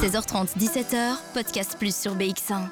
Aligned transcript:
16h30, 0.00 0.56
17h, 0.56 1.16
Podcast 1.34 1.76
Plus 1.76 1.94
sur 1.94 2.14
BX1. 2.14 2.68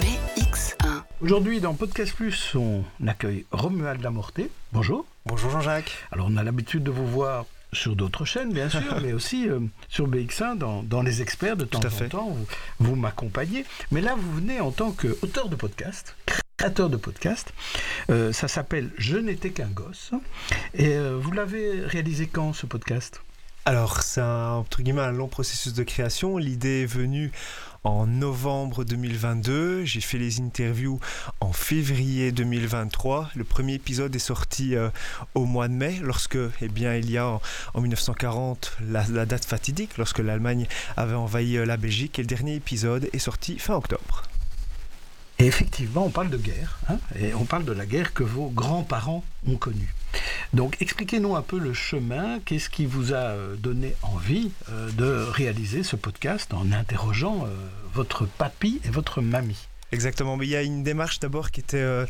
BX1. 0.00 1.02
Aujourd'hui, 1.20 1.60
dans 1.60 1.74
Podcast 1.74 2.14
Plus, 2.14 2.54
on 2.54 2.84
accueille 3.06 3.44
Romuald 3.50 4.00
Lamorté. 4.02 4.48
Bonjour. 4.72 5.04
Bonjour 5.26 5.50
Jean-Jacques. 5.50 5.90
Alors, 6.12 6.28
on 6.30 6.36
a 6.36 6.44
l'habitude 6.44 6.84
de 6.84 6.92
vous 6.92 7.06
voir 7.08 7.46
sur 7.72 7.96
d'autres 7.96 8.24
chaînes, 8.24 8.52
bien 8.52 8.68
sûr, 8.68 8.80
mais 9.02 9.12
aussi 9.12 9.48
euh, 9.48 9.58
sur 9.88 10.08
BX1, 10.08 10.58
dans, 10.58 10.84
dans, 10.84 11.02
Les 11.02 11.22
Experts, 11.22 11.56
de 11.56 11.64
temps 11.64 11.80
Tout 11.80 11.88
à 11.88 11.90
en 11.90 11.94
fait. 11.94 12.08
temps, 12.10 12.28
vous, 12.28 12.46
vous 12.78 12.94
m'accompagnez. 12.94 13.64
Mais 13.90 14.00
là, 14.00 14.14
vous 14.16 14.32
venez 14.32 14.60
en 14.60 14.70
tant 14.70 14.92
qu'auteur 14.92 15.48
de 15.48 15.56
podcast, 15.56 16.14
créateur 16.56 16.88
de 16.88 16.98
podcast. 16.98 17.52
Euh, 18.10 18.32
ça 18.32 18.46
s'appelle 18.46 18.90
Je 18.96 19.16
n'étais 19.16 19.50
qu'un 19.50 19.66
gosse. 19.66 20.12
Et 20.74 20.94
euh, 20.94 21.18
vous 21.20 21.32
l'avez 21.32 21.80
réalisé 21.84 22.28
quand, 22.28 22.52
ce 22.52 22.66
podcast? 22.66 23.20
Alors, 23.64 24.02
c'est 24.02 24.20
un, 24.20 24.64
long 25.12 25.28
processus 25.28 25.72
de 25.72 25.84
création. 25.84 26.36
L'idée 26.36 26.82
est 26.82 26.86
venue 26.86 27.30
en 27.84 28.08
novembre 28.08 28.82
2022. 28.82 29.84
J'ai 29.84 30.00
fait 30.00 30.18
les 30.18 30.40
interviews 30.40 30.98
en 31.38 31.52
février 31.52 32.32
2023. 32.32 33.30
Le 33.36 33.44
premier 33.44 33.74
épisode 33.74 34.16
est 34.16 34.18
sorti 34.18 34.74
euh, 34.74 34.88
au 35.36 35.44
mois 35.44 35.68
de 35.68 35.74
mai, 35.74 36.00
lorsque, 36.02 36.38
eh 36.60 36.68
bien, 36.68 36.96
il 36.96 37.08
y 37.08 37.18
a 37.18 37.28
en, 37.28 37.40
en 37.74 37.80
1940 37.80 38.78
la, 38.88 39.06
la, 39.08 39.26
date 39.26 39.44
fatidique, 39.44 39.96
lorsque 39.96 40.18
l'Allemagne 40.18 40.66
avait 40.96 41.14
envahi 41.14 41.56
euh, 41.56 41.64
la 41.64 41.76
Belgique. 41.76 42.18
Et 42.18 42.22
le 42.22 42.28
dernier 42.28 42.56
épisode 42.56 43.08
est 43.12 43.20
sorti 43.20 43.60
fin 43.60 43.76
octobre. 43.76 44.24
Et 45.42 45.46
effectivement, 45.46 46.06
on 46.06 46.10
parle 46.10 46.30
de 46.30 46.36
guerre, 46.36 46.78
hein, 46.88 46.98
et 47.18 47.34
on 47.34 47.44
parle 47.44 47.64
de 47.64 47.72
la 47.72 47.84
guerre 47.84 48.12
que 48.12 48.22
vos 48.22 48.48
grands-parents 48.48 49.24
ont 49.48 49.56
connue. 49.56 49.92
Donc, 50.52 50.76
expliquez-nous 50.80 51.34
un 51.34 51.42
peu 51.42 51.58
le 51.58 51.74
chemin. 51.74 52.38
Qu'est-ce 52.44 52.70
qui 52.70 52.86
vous 52.86 53.12
a 53.12 53.34
donné 53.58 53.96
envie 54.02 54.52
euh, 54.70 54.92
de 54.92 55.04
réaliser 55.04 55.82
ce 55.82 55.96
podcast 55.96 56.54
en 56.54 56.70
interrogeant 56.70 57.44
euh, 57.44 57.48
votre 57.92 58.24
papy 58.26 58.80
et 58.84 58.90
votre 58.90 59.20
mamie 59.20 59.66
Exactement. 59.90 60.36
Mais 60.36 60.46
il 60.46 60.50
y 60.50 60.56
a 60.56 60.62
une 60.62 60.84
démarche 60.84 61.18
d'abord 61.18 61.50
qui 61.50 61.58
était 61.58 61.78
euh, 61.78 62.06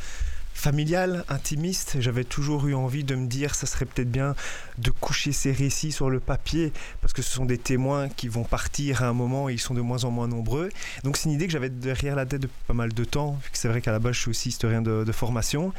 familiale, 0.52 1.24
intimiste. 1.30 1.96
J'avais 2.00 2.24
toujours 2.24 2.66
eu 2.66 2.74
envie 2.74 3.04
de 3.04 3.14
me 3.14 3.26
dire, 3.26 3.54
ça 3.54 3.66
serait 3.66 3.86
peut-être 3.86 4.10
bien 4.10 4.34
de 4.78 4.90
coucher 4.90 5.32
ces 5.32 5.52
récits 5.52 5.92
sur 5.92 6.10
le 6.10 6.20
papier, 6.20 6.72
parce 7.00 7.12
que 7.12 7.22
ce 7.22 7.30
sont 7.30 7.44
des 7.44 7.58
témoins 7.58 8.08
qui 8.08 8.28
vont 8.28 8.44
partir 8.44 9.02
à 9.02 9.08
un 9.08 9.12
moment 9.12 9.48
et 9.48 9.54
ils 9.54 9.60
sont 9.60 9.74
de 9.74 9.80
moins 9.80 10.04
en 10.04 10.10
moins 10.10 10.28
nombreux. 10.28 10.70
Donc 11.04 11.16
c'est 11.16 11.24
une 11.28 11.34
idée 11.34 11.46
que 11.46 11.52
j'avais 11.52 11.70
derrière 11.70 12.16
la 12.16 12.26
tête 12.26 12.42
depuis 12.42 12.62
pas 12.66 12.74
mal 12.74 12.92
de 12.92 13.04
temps, 13.04 13.38
vu 13.44 13.50
que 13.50 13.58
c'est 13.58 13.68
vrai 13.68 13.80
qu'à 13.80 13.92
la 13.92 13.98
base 13.98 14.14
je 14.14 14.20
suis 14.20 14.30
aussi 14.30 14.48
historien 14.50 14.82
de, 14.82 15.04
de 15.04 15.12
formation. 15.12 15.72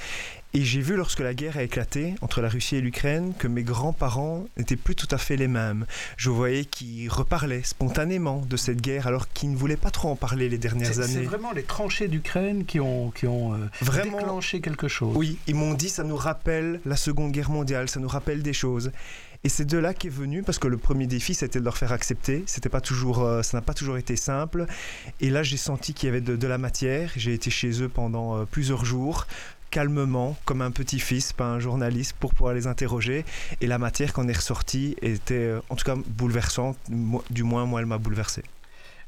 Et 0.55 0.63
j'ai 0.63 0.81
vu 0.81 0.95
lorsque 0.95 1.21
la 1.21 1.33
guerre 1.33 1.57
a 1.57 1.63
éclaté 1.63 2.13
entre 2.21 2.39
la 2.39 2.47
Russie 2.47 2.75
et 2.75 2.81
l'Ukraine 2.81 3.33
que 3.39 3.47
mes 3.47 3.63
grands-parents 3.63 4.45
n'étaient 4.55 4.75
plus 4.75 4.93
tout 4.93 5.07
à 5.09 5.17
fait 5.17 5.35
les 5.35 5.47
mêmes. 5.47 5.87
Je 6.15 6.29
voyais 6.29 6.63
qu'ils 6.63 7.09
reparlaient 7.09 7.63
spontanément 7.63 8.43
de 8.47 8.55
cette 8.55 8.79
guerre 8.79 9.07
alors 9.07 9.27
qu'ils 9.29 9.49
ne 9.49 9.57
voulaient 9.57 9.77
pas 9.77 9.89
trop 9.89 10.09
en 10.09 10.15
parler 10.15 10.49
les 10.49 10.59
dernières 10.59 10.99
années. 10.99 11.13
C'est 11.13 11.23
vraiment 11.23 11.53
les 11.53 11.63
tranchées 11.63 12.07
d'Ukraine 12.07 12.65
qui 12.65 12.79
ont, 12.79 13.09
qui 13.09 13.25
ont 13.25 13.55
euh, 13.55 13.57
vraiment, 13.81 14.19
déclenché 14.19 14.61
quelque 14.61 14.87
chose. 14.87 15.15
Oui, 15.17 15.39
ils 15.47 15.55
m'ont 15.55 15.73
dit 15.73 15.89
ça 15.89 16.03
nous 16.03 16.17
rappelle 16.17 16.81
la 16.85 16.97
Seconde 16.97 17.31
Guerre 17.31 17.49
mondiale, 17.49 17.89
ça 17.89 17.99
nous 17.99 18.07
rappelle 18.07 18.43
des 18.43 18.53
choses. 18.53 18.91
Et 19.45 19.49
c'est 19.49 19.65
de 19.65 19.77
là 19.77 19.93
qu'est 19.93 20.07
venu, 20.07 20.41
parce 20.41 20.57
que 20.57 20.69
le 20.69 20.77
premier 20.77 21.05
défi, 21.05 21.33
c'était 21.33 21.59
de 21.59 21.65
leur 21.65 21.75
faire 21.75 21.91
accepter. 21.91 22.43
C'était 22.45 22.69
pas 22.69 22.79
toujours, 22.79 23.23
euh, 23.23 23.41
ça 23.41 23.57
n'a 23.57 23.61
pas 23.61 23.73
toujours 23.73 23.97
été 23.97 24.15
simple. 24.15 24.65
Et 25.19 25.29
là, 25.29 25.43
j'ai 25.43 25.57
senti 25.57 25.93
qu'il 25.93 26.07
y 26.07 26.09
avait 26.09 26.21
de, 26.21 26.37
de 26.37 26.47
la 26.47 26.57
matière. 26.57 27.11
J'ai 27.17 27.33
été 27.33 27.49
chez 27.49 27.81
eux 27.81 27.89
pendant 27.89 28.37
euh, 28.37 28.45
plusieurs 28.45 28.85
jours 28.85 29.27
calmement, 29.69 30.37
comme 30.45 30.61
un 30.61 30.69
petit-fils, 30.69 31.33
pas 31.33 31.47
un 31.47 31.59
journaliste, 31.59 32.15
pour 32.19 32.35
pouvoir 32.35 32.53
les 32.53 32.67
interroger. 32.67 33.25
Et 33.59 33.65
la 33.65 33.79
matière 33.79 34.13
qu'on 34.13 34.27
est 34.27 34.37
ressortie 34.37 34.95
était, 35.01 35.33
euh, 35.33 35.59
en 35.69 35.75
tout 35.75 35.83
cas, 35.83 35.95
bouleversante. 35.95 36.77
Du 37.31 37.41
moins, 37.43 37.65
moi, 37.65 37.81
elle 37.81 37.87
m'a 37.87 37.97
bouleversé. 37.97 38.43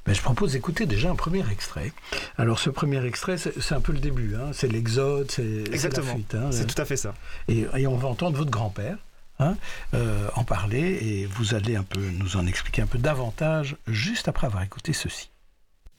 Ben, 0.07 0.13
je 0.13 0.21
propose 0.21 0.53
d'écouter 0.53 0.85
déjà 0.87 1.11
un 1.11 1.15
premier 1.15 1.43
extrait. 1.51 1.93
Alors, 2.37 2.57
ce 2.59 2.71
premier 2.71 3.03
extrait, 3.05 3.37
c'est 3.37 3.73
un 3.73 3.79
peu 3.79 3.91
le 3.91 3.99
début. 3.99 4.35
Hein. 4.35 4.51
C'est 4.53 4.67
l'exode, 4.67 5.31
c'est 5.31 5.63
la 5.71 6.01
fuite. 6.01 6.35
Hein. 6.35 6.49
C'est 6.51 6.65
tout 6.65 6.81
à 6.81 6.85
fait 6.85 6.97
ça. 6.97 7.13
Et, 7.47 7.67
et 7.77 7.87
on 7.87 7.95
va 7.95 8.07
entendre 8.07 8.35
votre 8.35 8.51
grand-père. 8.51 8.97
Hein, 9.37 9.57
euh, 9.93 10.29
en 10.35 10.45
parler 10.45 10.97
et 11.01 11.25
vous 11.25 11.55
allez 11.55 11.75
un 11.75 11.83
peu 11.83 11.99
nous 11.99 12.37
en 12.37 12.47
expliquer 12.47 12.81
un 12.81 12.87
peu 12.87 12.97
davantage 12.97 13.75
juste 13.85 14.29
après 14.29 14.47
avoir 14.47 14.63
écouté 14.63 14.93
ceci. 14.93 15.29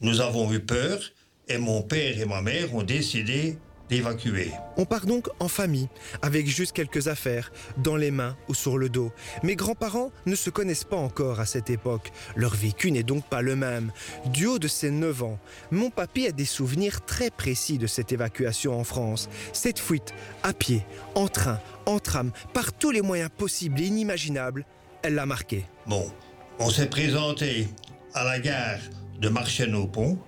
Nous 0.00 0.22
avons 0.22 0.50
eu 0.54 0.60
peur 0.60 0.98
et 1.46 1.58
mon 1.58 1.82
père 1.82 2.18
et 2.18 2.24
ma 2.24 2.40
mère 2.40 2.74
ont 2.74 2.82
décidé 2.82 3.58
d'évacuer. 3.88 4.50
On 4.76 4.84
part 4.84 5.06
donc 5.06 5.28
en 5.40 5.48
famille, 5.48 5.88
avec 6.22 6.46
juste 6.46 6.72
quelques 6.72 7.08
affaires, 7.08 7.52
dans 7.78 7.96
les 7.96 8.10
mains 8.10 8.36
ou 8.48 8.54
sur 8.54 8.78
le 8.78 8.88
dos. 8.88 9.12
Mes 9.42 9.56
grands-parents 9.56 10.10
ne 10.26 10.34
se 10.34 10.50
connaissent 10.50 10.84
pas 10.84 10.96
encore 10.96 11.40
à 11.40 11.46
cette 11.46 11.70
époque. 11.70 12.12
Leur 12.34 12.54
vécu 12.54 12.90
n'est 12.90 13.02
donc 13.02 13.24
pas 13.28 13.42
le 13.42 13.56
même. 13.56 13.92
Du 14.26 14.46
haut 14.46 14.58
de 14.58 14.68
ses 14.68 14.90
9 14.90 15.22
ans, 15.22 15.38
mon 15.70 15.90
papy 15.90 16.26
a 16.26 16.32
des 16.32 16.44
souvenirs 16.44 17.04
très 17.04 17.30
précis 17.30 17.78
de 17.78 17.86
cette 17.86 18.12
évacuation 18.12 18.78
en 18.78 18.84
France. 18.84 19.28
Cette 19.52 19.78
fuite, 19.78 20.14
à 20.42 20.52
pied, 20.52 20.82
en 21.14 21.28
train, 21.28 21.60
en 21.86 21.98
tram, 21.98 22.32
par 22.52 22.72
tous 22.72 22.90
les 22.90 23.02
moyens 23.02 23.30
possibles 23.36 23.80
et 23.80 23.84
inimaginables, 23.84 24.64
elle 25.02 25.14
l'a 25.14 25.26
marqué. 25.26 25.64
Bon, 25.86 26.10
on 26.58 26.70
s'est 26.70 26.88
présenté 26.88 27.68
à 28.14 28.24
la 28.24 28.38
gare 28.38 28.80
de 29.20 29.28
Marchienne-au-Pont. 29.28 30.18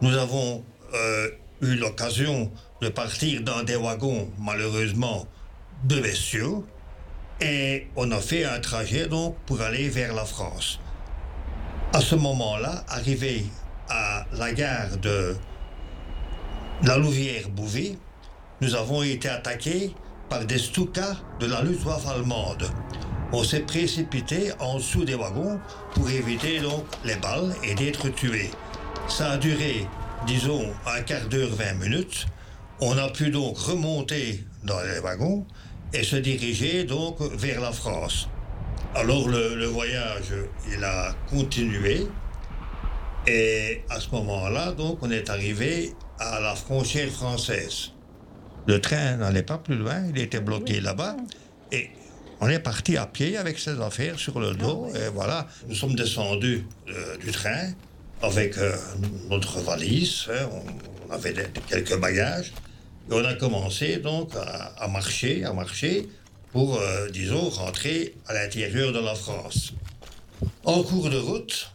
Nous 0.00 0.16
avons 0.16 0.64
euh, 0.94 1.30
eu 1.62 1.76
l'occasion 1.76 2.50
de 2.80 2.88
partir 2.88 3.42
dans 3.42 3.62
des 3.62 3.76
wagons, 3.76 4.28
malheureusement, 4.38 5.26
de 5.84 6.00
bestiaux. 6.00 6.66
Et 7.40 7.86
on 7.96 8.10
a 8.10 8.18
fait 8.20 8.44
un 8.44 8.60
trajet 8.60 9.06
donc 9.06 9.36
pour 9.46 9.60
aller 9.62 9.88
vers 9.88 10.14
la 10.14 10.24
France. 10.24 10.80
À 11.92 12.00
ce 12.00 12.14
moment-là, 12.14 12.84
arrivé 12.88 13.46
à 13.88 14.24
la 14.32 14.52
gare 14.52 14.96
de 14.98 15.36
la 16.84 16.98
Louvière-Bouvy, 16.98 17.98
nous 18.60 18.74
avons 18.74 19.02
été 19.02 19.28
attaqués 19.28 19.94
par 20.28 20.44
des 20.44 20.58
Stukas 20.58 21.16
de 21.40 21.46
la 21.46 21.62
Luftwaffe 21.62 22.06
allemande. 22.06 22.70
On 23.32 23.44
s'est 23.44 23.60
précipité 23.60 24.52
en 24.60 24.76
dessous 24.76 25.04
des 25.04 25.14
wagons 25.14 25.58
pour 25.94 26.08
éviter 26.10 26.60
donc 26.60 26.84
les 27.04 27.16
balles 27.16 27.54
et 27.62 27.74
d'être 27.74 28.08
tués. 28.08 28.50
Ça 29.08 29.32
a 29.32 29.36
duré, 29.36 29.86
disons, 30.26 30.72
un 30.86 31.02
quart 31.02 31.28
d'heure, 31.28 31.50
20 31.50 31.74
minutes. 31.74 32.26
On 32.80 32.96
a 32.98 33.08
pu 33.10 33.30
donc 33.30 33.58
remonter 33.58 34.44
dans 34.64 34.80
les 34.80 35.00
wagons 35.00 35.46
et 35.92 36.02
se 36.02 36.16
diriger 36.16 36.84
donc 36.84 37.20
vers 37.20 37.60
la 37.60 37.72
France. 37.72 38.28
Alors 38.94 39.28
le, 39.28 39.54
le 39.54 39.66
voyage, 39.66 40.34
il 40.70 40.82
a 40.82 41.14
continué 41.28 42.06
et 43.26 43.82
à 43.88 44.00
ce 44.00 44.10
moment-là, 44.10 44.72
donc, 44.72 44.98
on 45.02 45.10
est 45.10 45.30
arrivé 45.30 45.92
à 46.18 46.40
la 46.40 46.54
frontière 46.54 47.08
française. 47.08 47.92
Le 48.66 48.80
train 48.80 49.16
n'allait 49.16 49.42
pas 49.42 49.58
plus 49.58 49.76
loin, 49.76 50.02
il 50.08 50.20
était 50.20 50.40
bloqué 50.40 50.80
là-bas 50.80 51.16
et 51.70 51.90
on 52.40 52.48
est 52.48 52.58
parti 52.58 52.96
à 52.96 53.06
pied 53.06 53.36
avec 53.36 53.58
ses 53.58 53.80
affaires 53.80 54.18
sur 54.18 54.40
le 54.40 54.54
dos 54.54 54.88
et 54.94 55.08
voilà, 55.12 55.46
nous 55.68 55.74
sommes 55.74 55.94
descendus 55.94 56.66
euh, 56.88 57.16
du 57.18 57.30
train 57.30 57.72
avec 58.22 58.56
notre 59.28 59.58
valise, 59.60 60.26
hein, 60.30 60.48
on, 61.08 61.12
avait 61.12 61.34
quelques 61.68 61.98
bagages. 61.98 62.52
Et 63.10 63.14
on 63.14 63.24
a 63.24 63.34
commencé 63.34 63.98
donc 63.98 64.30
à, 64.36 64.88
marcher, 64.88 65.44
à 65.44 65.52
marcher 65.52 66.08
pour, 66.52 66.78
euh, 66.78 67.08
disons, 67.10 67.48
rentrer 67.50 68.14
à 68.26 68.34
l'intérieur 68.34 68.92
de 68.92 69.00
la 69.00 69.14
France. 69.14 69.72
En 70.64 70.82
cours 70.82 71.10
de 71.10 71.18
route, 71.18 71.70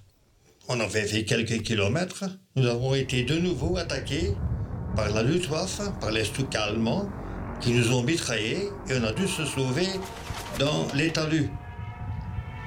on 0.69 0.79
avait 0.79 1.05
fait 1.05 1.23
quelques 1.23 1.61
kilomètres, 1.61 2.25
nous 2.55 2.65
avons 2.65 2.95
été 2.95 3.23
de 3.23 3.37
nouveau 3.37 3.77
attaqués 3.77 4.33
par 4.95 5.09
la 5.11 5.23
Luftwaffe, 5.23 5.81
par 5.99 6.11
les 6.11 6.25
Stukas 6.25 6.63
allemands, 6.63 7.09
qui 7.61 7.71
nous 7.71 7.91
ont 7.93 8.03
mitraillés 8.03 8.69
et 8.89 8.93
on 8.99 9.03
a 9.03 9.13
dû 9.13 9.27
se 9.27 9.45
sauver 9.45 9.87
dans 10.59 10.87
les 10.93 11.11
talus 11.11 11.49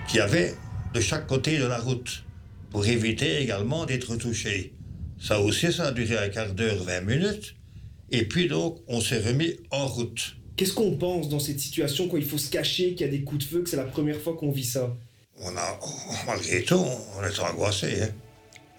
qu'il 0.09 0.19
y 0.19 0.21
avait 0.21 0.55
de 0.95 1.01
chaque 1.01 1.27
côté 1.27 1.59
de 1.59 1.67
la 1.67 1.79
route 1.79 2.25
pour 2.71 2.87
éviter 2.87 3.41
également 3.43 3.87
d'être 3.87 4.17
touchés. 4.17 4.75
Ça 5.21 5.41
aussi, 5.41 5.73
ça 5.73 5.89
a 5.89 5.93
duré 5.93 6.17
un 6.17 6.29
quart 6.29 6.55
d'heure, 6.55 6.83
20 6.83 7.01
minutes. 7.03 7.55
Et 8.11 8.25
puis 8.25 8.49
donc, 8.49 8.79
on 8.89 9.01
s'est 9.01 9.21
remis 9.21 9.57
en 9.71 9.87
route. 9.87 10.37
Qu'est-ce 10.57 10.73
qu'on 10.73 10.97
pense 10.97 11.29
dans 11.29 11.41
cette 11.41 11.61
situation 11.61 12.09
quand 12.09 12.17
il 12.17 12.25
faut 12.25 12.39
se 12.39 12.51
cacher, 12.51 12.95
qu'il 12.95 13.07
y 13.07 13.09
a 13.09 13.13
des 13.13 13.23
coups 13.23 13.45
de 13.45 13.51
feu, 13.51 13.63
que 13.63 13.71
c'est 13.71 13.77
la 13.77 13.85
première 13.85 14.21
fois 14.21 14.37
qu'on 14.37 14.51
vit 14.51 14.65
ça? 14.65 14.97
On 15.41 15.57
a, 15.57 15.81
malgré 16.27 16.63
tout, 16.63 16.85
on 17.19 17.25
est 17.25 17.39
angoissé. 17.41 18.03
Hein. 18.03 18.09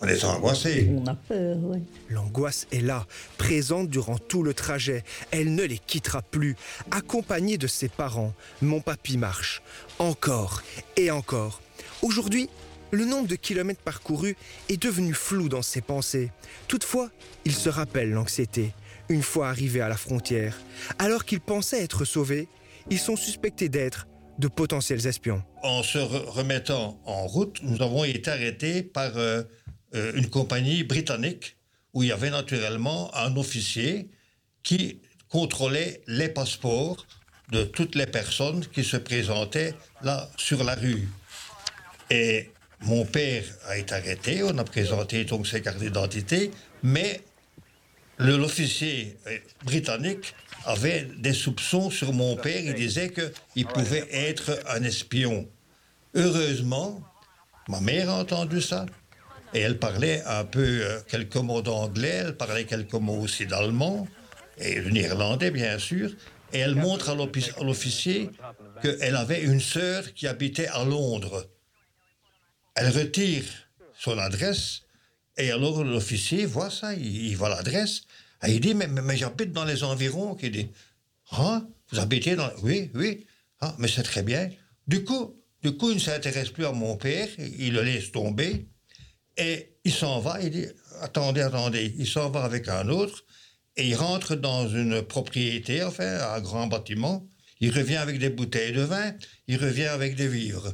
On 0.04 0.08
est 0.08 0.24
angoissé. 0.24 0.90
On 0.92 1.06
a 1.06 1.14
peur, 1.14 1.58
oui. 1.62 1.78
L'angoisse 2.10 2.66
est 2.72 2.82
là, 2.82 3.06
présente 3.38 3.88
durant 3.88 4.18
tout 4.18 4.42
le 4.42 4.56
trajet. 4.56 5.04
Elle 5.30 5.54
ne 5.54 5.64
les 5.64 5.78
quittera 5.78 6.24
plus. 6.24 6.56
Accompagnée 6.90 7.60
de 7.60 7.68
ses 7.68 7.88
parents, 7.88 8.34
mon 8.64 8.82
papy 8.82 9.18
marche. 9.18 9.62
Encore 10.00 10.64
et 10.98 11.12
encore. 11.12 11.62
Aujourd'hui, 12.02 12.50
le 12.92 13.06
nombre 13.06 13.28
de 13.28 13.36
kilomètres 13.36 13.82
parcourus 13.82 14.36
est 14.70 14.82
devenu 14.82 15.14
flou 15.14 15.50
dans 15.50 15.62
ses 15.62 15.82
pensées. 15.82 16.32
Toutefois, 16.68 17.10
il 17.46 17.54
se 17.54 17.70
rappelle 17.70 18.12
l'anxiété. 18.12 18.74
Une 19.10 19.24
fois 19.24 19.50
arrivés 19.50 19.82
à 19.82 19.90
la 19.90 19.98
frontière, 19.98 20.58
alors 21.00 21.26
qu'ils 21.26 21.42
pensaient 21.42 21.84
être 21.84 22.06
sauvés, 22.06 22.48
ils 22.90 23.00
sont 23.00 23.16
suspectés 23.16 23.70
d'être 23.70 24.08
de 24.40 24.48
potentiels 24.48 25.06
espions. 25.06 25.44
En 25.64 25.84
se 25.84 25.98
remettant 25.98 27.00
en 27.06 27.28
route, 27.28 27.60
nous 27.64 27.82
avons 27.82 28.04
été 28.04 28.32
arrêtés 28.32 28.82
par 28.84 29.18
euh, 29.18 29.44
euh, 29.96 30.14
une 30.16 30.30
compagnie 30.30 30.84
britannique 30.84 31.58
où 31.94 32.04
il 32.04 32.10
y 32.10 32.12
avait 32.12 32.30
naturellement 32.30 33.14
un 33.16 33.36
officier 33.36 34.10
qui 34.64 35.02
contrôlait 35.30 36.02
les 36.08 36.30
passeports 36.30 37.06
de 37.52 37.64
toutes 37.64 37.96
les 37.96 38.06
personnes 38.06 38.66
qui 38.68 38.84
se 38.84 38.98
présentaient 38.98 39.76
là 40.02 40.30
sur 40.38 40.64
la 40.64 40.76
rue. 40.76 41.10
Et 42.10 42.50
mon 42.84 43.06
père 43.06 43.44
a 43.68 43.78
été 43.78 43.94
arrêté, 43.94 44.44
on 44.44 44.58
a 44.58 44.64
présenté 44.64 45.24
donc 45.26 45.48
ses 45.48 45.62
cartes 45.62 45.80
d'identité, 45.80 46.52
mais 46.84 47.22
l'officier 48.18 49.18
euh, 49.28 49.38
britannique 49.64 50.34
avait 50.66 51.08
des 51.18 51.34
soupçons 51.34 51.90
sur 51.90 52.14
mon 52.14 52.36
père. 52.36 52.62
Il 52.64 52.74
disait 52.74 53.12
qu'il 53.12 53.66
pouvait 53.66 54.08
être 54.12 54.60
un 54.68 54.84
espion. 54.84 55.48
Heureusement, 56.16 57.02
ma 57.68 57.80
mère 57.82 58.10
a 58.10 58.20
entendu 58.20 58.62
ça. 58.62 58.86
Et 59.54 59.60
elle 59.60 59.78
parlait 59.78 60.24
un 60.26 60.46
peu 60.46 60.82
euh, 60.82 61.00
quelques 61.08 61.36
mots 61.36 61.62
d'anglais, 61.62 62.24
elle 62.26 62.38
parlait 62.38 62.66
quelques 62.66 62.94
mots 62.94 63.20
aussi 63.20 63.46
d'allemand, 63.46 64.08
et 64.58 64.80
de 64.80 64.90
néerlandais, 64.90 65.52
bien 65.52 65.78
sûr. 65.78 66.12
Et 66.54 66.60
elle 66.60 66.76
montre 66.76 67.10
à 67.10 67.16
l'officier 67.64 68.30
qu'elle 68.82 69.16
avait 69.16 69.42
une 69.42 69.60
sœur 69.60 70.14
qui 70.14 70.28
habitait 70.28 70.68
à 70.68 70.84
Londres. 70.84 71.48
Elle 72.76 72.90
retire 72.90 73.44
son 73.98 74.18
adresse, 74.18 74.82
et 75.38 75.52
alors 75.52 75.84
l'officier 75.84 76.46
voit 76.46 76.70
ça, 76.70 76.94
il 76.94 77.36
voit 77.36 77.50
l'adresse, 77.50 78.04
ah, 78.42 78.50
il 78.50 78.60
dit, 78.60 78.74
mais, 78.74 78.88
mais, 78.88 79.16
j'habite 79.16 79.52
dans 79.52 79.66
les 79.66 79.84
environs. 79.84 80.36
Il 80.42 80.52
dit, 80.52 80.68
ah, 81.32 81.64
vous 81.92 82.00
habitez 82.00 82.36
dans... 82.36 82.50
Oui, 82.64 82.90
oui. 82.96 83.26
Ah, 83.60 83.76
mais 83.78 83.88
c'est 83.88 84.04
très 84.04 84.24
bien. 84.24 84.50
Du 84.88 85.04
coup, 85.04 85.40
du 85.62 85.78
coup, 85.78 85.92
il 85.92 85.96
ne 85.96 86.00
s'intéresse 86.00 86.50
plus 86.50 86.66
à 86.66 86.72
mon 86.72 86.98
père, 86.98 87.28
il 87.38 87.74
le 87.74 87.84
laisse 87.84 88.12
tomber, 88.12 88.68
et 89.38 89.76
il 89.84 89.94
s'en 89.94 90.20
va, 90.20 90.42
il 90.42 90.50
dit, 90.50 90.66
attendez, 91.02 91.42
attendez, 91.42 91.94
il 92.00 92.08
s'en 92.08 92.32
va 92.32 92.44
avec 92.44 92.68
un 92.68 92.90
autre, 92.90 93.24
et 93.78 93.88
il 93.88 93.96
rentre 93.96 94.36
dans 94.36 94.68
une 94.68 95.04
propriété, 95.04 95.84
enfin, 95.84 96.34
un 96.34 96.42
grand 96.42 96.66
bâtiment, 96.66 97.28
il 97.60 97.72
revient 97.72 97.98
avec 97.98 98.18
des 98.18 98.32
bouteilles 98.32 98.74
de 98.74 98.82
vin, 98.82 99.14
il 99.48 99.58
revient 99.58 99.86
avec 99.86 100.16
des 100.16 100.28
vivres. 100.28 100.74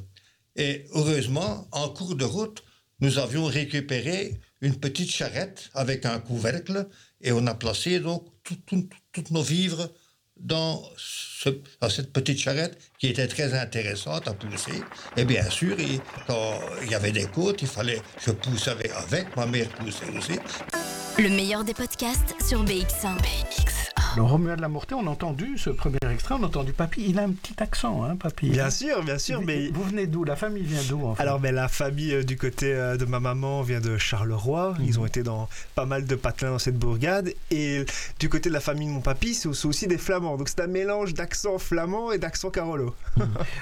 Et 0.58 0.86
heureusement, 0.94 1.68
en 1.72 1.90
cours 1.90 2.16
de 2.16 2.26
route, 2.26 2.64
nous 3.00 3.20
avions 3.20 3.46
récupéré 3.46 4.40
une 4.62 4.76
petite 4.76 5.12
charrette 5.12 5.70
avec 5.76 6.06
un 6.06 6.20
couvercle 6.20 6.88
et 7.22 7.32
on 7.32 7.46
a 7.46 7.54
placé 7.54 8.00
donc 8.00 8.26
toutes 8.44 9.32
nos 9.32 9.44
vivres 9.44 9.90
dans, 10.36 10.84
cette 10.98 12.12
petite 12.12 12.40
charrette 12.40 12.78
qui 13.00 13.08
était 13.08 13.28
très 13.28 13.54
intéressante 13.54 14.28
à 14.28 14.34
pousser. 14.34 14.82
Et 15.16 15.26
bien 15.26 15.48
sûr, 15.50 15.78
quand 16.26 16.60
il 16.84 16.92
y 16.92 16.96
avait 16.96 17.12
des 17.12 17.26
côtes, 17.26 17.62
il 17.62 17.68
fallait 17.68 17.98
que 17.98 18.02
je 18.26 18.32
pousse 18.32 18.68
avec, 18.68 18.92
avec, 18.92 19.36
ma 19.36 19.46
mère 19.46 19.70
poussait 19.70 20.10
aussi. 20.18 20.40
Le 21.20 21.30
meilleur 21.30 21.64
des 21.64 21.74
podcasts 21.74 22.36
sur 22.48 22.64
BX1. 22.64 23.18
BX1. 23.18 24.16
Le 24.16 24.24
Romuald 24.24 24.60
Lamourté, 24.60 24.96
on 24.96 25.06
a 25.06 25.10
entendu 25.10 25.58
ce 25.58 25.70
premier 25.70 25.98
extrait, 26.18 26.36
on 26.40 26.44
a 26.44 26.48
entendu 26.48 26.74
Papy. 26.74 27.06
Il 27.10 27.20
a 27.20 27.24
un 27.24 27.32
petit 27.32 27.56
accent, 27.62 28.04
hein, 28.04 28.16
Papy 28.16 28.50
Bien 28.50 28.70
sûr, 28.70 29.04
bien 29.04 29.18
sûr. 29.18 29.40
Vous, 29.40 29.46
mais... 29.46 29.70
vous 29.70 29.84
venez 29.84 30.08
d'où? 30.08 30.24
La 30.24 30.36
famille 30.36 30.64
vient 30.64 30.82
d'où 30.90 31.06
en 31.06 31.16
fait? 31.16 31.22
Alors, 31.22 31.40
mais 31.40 31.52
la 31.52 31.68
famille 31.68 32.14
euh, 32.14 32.24
du 32.24 32.38
côté 32.38 32.74
euh, 32.74 32.98
de 32.98 33.06
ma 33.06 33.20
maman 33.20 33.62
vient 33.62 33.80
de 33.80 33.98
Charleroi. 33.98 34.76
Ils 34.80 34.94
Mhm. 34.96 35.00
ont 35.02 35.06
été 35.06 35.24
dans 35.24 35.48
pas 35.76 35.86
mal 35.86 36.06
de 36.06 36.16
patelins 36.16 36.52
dans 36.52 36.60
cette 36.60 36.78
bourgade. 36.78 37.32
Et 37.52 37.86
du 38.20 38.30
côté 38.30 38.50
de 38.50 38.54
la 38.54 38.60
famille 38.60 38.88
de 38.88 38.94
mon 38.94 39.02
papy, 39.02 39.34
c'est 39.34 39.48
aussi- 39.48 39.88
des 39.88 39.98
flamands. 39.98 40.38
Donc, 40.38 40.50
c'est 40.50 40.60
un 40.62 40.68
mélange 40.68 41.14
d'accent 41.14 41.58
flamand 41.60 42.12
et 42.12 42.18
d'accent 42.18 42.50
carolo. 42.50 42.96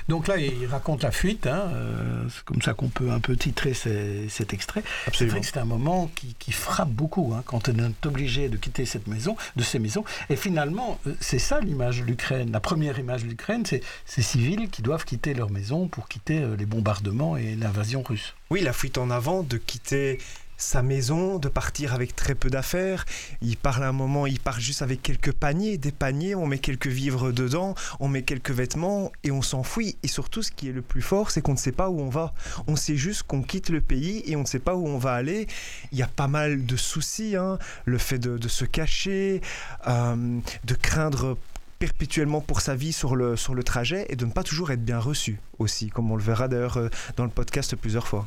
Donc 0.08 0.28
là, 0.28 0.38
il 0.38 0.66
raconte 0.68 1.04
la 1.04 1.12
fuite. 1.12 1.46
hein, 1.48 1.70
euh, 1.74 2.24
c'est 2.30 2.44
comme 2.46 2.62
ça 2.62 2.74
qu'on 2.74 2.88
peut 2.90 3.12
un 3.12 3.20
peu 3.20 3.36
titrer 3.36 3.74
ces- 3.74 4.28
cet 4.30 4.54
extrait. 4.54 4.84
C'est 5.14 5.26
vrai 5.26 5.42
que 5.42 5.46
c'est 5.46 5.58
un 5.58 5.66
moment 5.66 6.10
qui, 6.16 6.36
qui 6.40 6.52
frappe 6.52 6.90
beaucoup 6.90 7.34
hein, 7.36 7.44
quand 7.46 7.70
on 7.70 7.74
est 7.74 8.06
obligé 8.08 8.50
de 8.50 8.58
quitter 8.58 8.86
cette 8.86 9.08
maison, 9.08 9.36
de 9.56 9.64
ces 9.64 9.78
maisons. 9.80 10.04
Et 10.30 10.36
finalement, 10.36 11.00
c'est 11.20 11.40
ça 11.40 11.60
l'image 11.60 12.00
de 12.02 12.06
l'Ukraine. 12.06 12.45
La 12.52 12.60
première 12.60 13.00
image 13.00 13.24
de 13.24 13.30
l'Ukraine, 13.30 13.66
c'est 13.66 13.82
ces 14.06 14.22
civils 14.22 14.70
qui 14.70 14.82
doivent 14.82 15.06
quitter 15.06 15.34
leur 15.34 15.50
maison 15.50 15.88
pour 15.88 16.08
quitter 16.08 16.40
euh, 16.40 16.56
les 16.56 16.66
bombardements 16.66 17.38
et 17.38 17.56
l'invasion 17.56 18.04
russe. 18.04 18.34
Oui, 18.50 18.62
la 18.62 18.74
fuite 18.74 18.98
en 18.98 19.10
avant, 19.10 19.44
de 19.44 19.58
quitter 19.58 20.20
sa 20.58 20.82
maison, 20.82 21.38
de 21.38 21.50
partir 21.50 21.94
avec 21.94 22.16
très 22.16 22.36
peu 22.36 22.50
d'affaires. 22.50 23.06
Il 23.42 23.58
part 23.58 23.82
à 23.82 23.88
un 23.88 23.92
moment, 23.92 24.26
il 24.26 24.40
part 24.40 24.60
juste 24.60 24.82
avec 24.82 25.02
quelques 25.02 25.32
paniers, 25.32 25.78
des 25.78 25.92
paniers, 25.92 26.36
on 26.36 26.48
met 26.48 26.60
quelques 26.60 26.88
vivres 26.88 27.32
dedans, 27.32 27.76
on 28.00 28.08
met 28.08 28.24
quelques 28.24 28.52
vêtements 28.52 29.12
et 29.24 29.32
on 29.32 29.42
s'enfuit. 29.42 29.98
Et 30.04 30.08
surtout, 30.08 30.42
ce 30.42 30.52
qui 30.52 30.70
est 30.70 30.74
le 30.74 30.82
plus 30.82 31.02
fort, 31.02 31.32
c'est 31.32 31.42
qu'on 31.42 31.54
ne 31.54 31.58
sait 31.58 31.72
pas 31.72 31.90
où 31.90 32.00
on 32.00 32.10
va. 32.10 32.34
On 32.68 32.76
sait 32.76 32.96
juste 32.96 33.24
qu'on 33.24 33.42
quitte 33.42 33.70
le 33.70 33.82
pays 33.82 34.24
et 34.26 34.36
on 34.36 34.42
ne 34.42 34.48
sait 34.48 34.60
pas 34.60 34.76
où 34.76 34.88
on 34.88 34.98
va 34.98 35.14
aller. 35.14 35.48
Il 35.92 35.98
y 35.98 36.04
a 36.04 36.08
pas 36.08 36.28
mal 36.28 36.66
de 36.66 36.76
soucis, 36.78 37.36
hein. 37.36 37.60
le 37.86 37.98
fait 37.98 38.20
de, 38.20 38.48
se 38.48 38.66
cacher, 38.66 39.42
euh, 39.88 40.40
de 40.64 40.74
craindre 40.76 41.38
perpétuellement 41.80 42.42
pour 42.42 42.62
sa 42.62 42.76
vie 42.76 42.94
sur 42.94 43.16
le, 43.16 43.36
sur 43.36 43.54
le 43.54 43.64
trajet 43.64 44.06
et 44.10 44.16
de 44.16 44.26
ne 44.26 44.32
pas 44.32 44.44
toujours 44.44 44.72
être 44.72 44.84
bien 44.84 45.00
reçu 45.00 45.40
aussi, 45.60 45.90
comme 45.90 46.12
on 46.12 46.16
le 46.16 46.24
verra 46.24 46.48
d'ailleurs 46.48 46.78
euh, 46.78 46.90
dans 47.18 47.24
le 47.26 47.30
podcast 47.30 47.76
plusieurs 47.76 48.08
fois. 48.08 48.26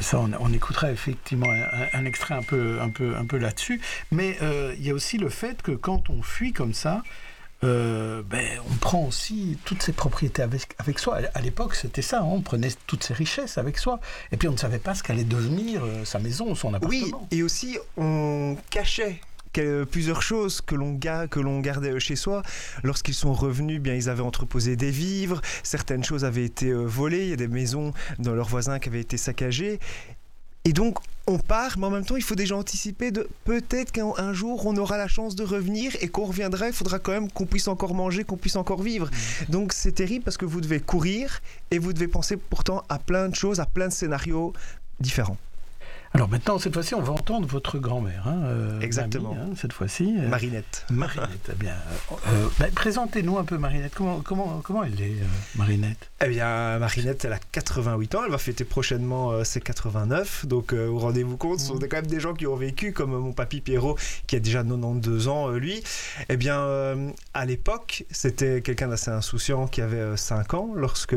Ça, 0.00 0.18
on, 0.18 0.30
on 0.40 0.52
écoutera 0.52 0.90
effectivement 0.90 1.50
un, 1.50 1.98
un 1.98 2.04
extrait 2.04 2.34
un 2.34 2.42
peu, 2.42 2.80
un 2.80 2.90
peu, 2.90 3.14
un 3.16 3.26
peu 3.26 3.36
là-dessus. 3.38 3.80
Mais 4.10 4.36
euh, 4.42 4.74
il 4.78 4.86
y 4.86 4.90
a 4.90 4.94
aussi 4.94 5.18
le 5.18 5.28
fait 5.28 5.60
que 5.62 5.72
quand 5.72 6.10
on 6.10 6.22
fuit 6.22 6.52
comme 6.52 6.72
ça, 6.74 7.02
euh, 7.62 8.22
ben, 8.24 8.58
on 8.70 8.74
prend 8.76 9.04
aussi 9.04 9.58
toutes 9.66 9.82
ses 9.82 9.92
propriétés 9.92 10.40
avec, 10.40 10.74
avec 10.78 10.98
soi. 10.98 11.18
À 11.34 11.42
l'époque, 11.42 11.74
c'était 11.74 12.00
ça, 12.00 12.20
hein, 12.20 12.24
on 12.24 12.40
prenait 12.40 12.70
toutes 12.86 13.04
ses 13.04 13.12
richesses 13.12 13.58
avec 13.58 13.76
soi. 13.76 14.00
Et 14.32 14.38
puis 14.38 14.48
on 14.48 14.52
ne 14.52 14.56
savait 14.56 14.78
pas 14.78 14.94
ce 14.94 15.02
qu'allait 15.02 15.24
devenir 15.24 15.84
euh, 15.84 16.06
sa 16.06 16.18
maison, 16.20 16.54
son 16.54 16.72
Oui, 16.84 17.00
appartement. 17.04 17.28
et 17.30 17.42
aussi 17.42 17.76
on 17.98 18.56
cachait 18.70 19.20
plusieurs 19.90 20.22
choses 20.22 20.60
que 20.60 20.74
l'on 20.74 21.60
gardait 21.60 21.98
chez 22.00 22.16
soi. 22.16 22.42
Lorsqu'ils 22.82 23.14
sont 23.14 23.32
revenus, 23.32 23.80
bien 23.80 23.94
ils 23.94 24.08
avaient 24.08 24.22
entreposé 24.22 24.76
des 24.76 24.90
vivres, 24.90 25.40
certaines 25.62 26.04
choses 26.04 26.24
avaient 26.24 26.44
été 26.44 26.68
euh, 26.68 26.84
volées, 26.84 27.24
il 27.24 27.30
y 27.30 27.32
a 27.32 27.36
des 27.36 27.48
maisons 27.48 27.92
dans 28.18 28.34
leurs 28.34 28.48
voisins 28.48 28.78
qui 28.78 28.88
avaient 28.88 29.00
été 29.00 29.16
saccagées. 29.16 29.78
Et 30.64 30.72
donc 30.72 30.98
on 31.26 31.38
part, 31.38 31.78
mais 31.78 31.86
en 31.86 31.90
même 31.90 32.04
temps 32.04 32.16
il 32.16 32.22
faut 32.22 32.34
déjà 32.34 32.56
anticiper 32.56 33.10
de 33.10 33.28
peut-être 33.44 33.92
qu'un 33.92 34.12
un 34.18 34.32
jour 34.32 34.66
on 34.66 34.76
aura 34.76 34.98
la 34.98 35.08
chance 35.08 35.34
de 35.34 35.42
revenir 35.42 35.96
et 36.00 36.08
qu'on 36.08 36.26
reviendra, 36.26 36.66
il 36.66 36.74
faudra 36.74 36.98
quand 36.98 37.12
même 37.12 37.30
qu'on 37.30 37.46
puisse 37.46 37.68
encore 37.68 37.94
manger, 37.94 38.24
qu'on 38.24 38.36
puisse 38.36 38.56
encore 38.56 38.82
vivre. 38.82 39.08
Donc 39.48 39.72
c'est 39.72 39.92
terrible 39.92 40.24
parce 40.24 40.36
que 40.36 40.44
vous 40.44 40.60
devez 40.60 40.80
courir 40.80 41.40
et 41.70 41.78
vous 41.78 41.92
devez 41.92 42.08
penser 42.08 42.36
pourtant 42.36 42.84
à 42.88 42.98
plein 42.98 43.28
de 43.28 43.34
choses, 43.34 43.58
à 43.60 43.66
plein 43.66 43.88
de 43.88 43.92
scénarios 43.92 44.52
différents. 45.00 45.38
Alors 46.12 46.28
maintenant, 46.28 46.58
cette 46.58 46.74
fois-ci, 46.74 46.96
on 46.96 47.00
va 47.02 47.12
entendre 47.12 47.46
votre 47.46 47.78
grand-mère. 47.78 48.26
hein, 48.26 48.42
euh, 48.46 48.80
Exactement. 48.80 49.32
mamie, 49.32 49.52
hein, 49.52 49.54
cette 49.56 49.72
fois-ci. 49.72 50.16
Euh, 50.18 50.26
Marinette. 50.28 50.84
Marinette, 50.90 51.50
eh 51.52 51.54
bien. 51.54 51.74
euh, 52.26 52.48
ben, 52.58 52.68
Présentez-nous 52.72 53.38
un 53.38 53.44
peu 53.44 53.58
Marinette. 53.58 53.92
Comment, 53.94 54.20
comment, 54.20 54.60
comment 54.64 54.82
elle 54.82 55.00
est, 55.00 55.14
Marinette? 55.54 56.10
Eh 56.24 56.28
bien, 56.28 56.78
Marinette, 56.80 57.24
elle 57.24 57.32
a 57.34 57.38
88 57.52 58.14
ans, 58.16 58.22
elle 58.24 58.32
va 58.32 58.38
fêter 58.38 58.64
prochainement 58.64 59.44
ses 59.44 59.60
89, 59.60 60.46
donc 60.46 60.74
vous 60.74 60.98
rendez-vous 60.98 61.36
compte, 61.36 61.60
ce 61.60 61.66
sont 61.68 61.78
quand 61.78 61.92
même 61.92 62.06
des 62.08 62.18
gens 62.20 62.34
qui 62.34 62.46
ont 62.48 62.56
vécu, 62.56 62.92
comme 62.92 63.16
mon 63.16 63.32
papy 63.32 63.60
Pierrot, 63.60 63.96
qui 64.26 64.34
a 64.34 64.40
déjà 64.40 64.64
92 64.64 65.28
ans, 65.28 65.48
lui. 65.50 65.82
Eh 66.28 66.36
bien, 66.36 66.66
à 67.34 67.46
l'époque, 67.46 68.04
c'était 68.10 68.62
quelqu'un 68.62 68.88
d'assez 68.88 69.12
insouciant 69.12 69.68
qui 69.68 69.80
avait 69.80 69.96
euh, 69.98 70.16
5 70.16 70.54
ans, 70.54 70.70
lorsque 70.74 71.16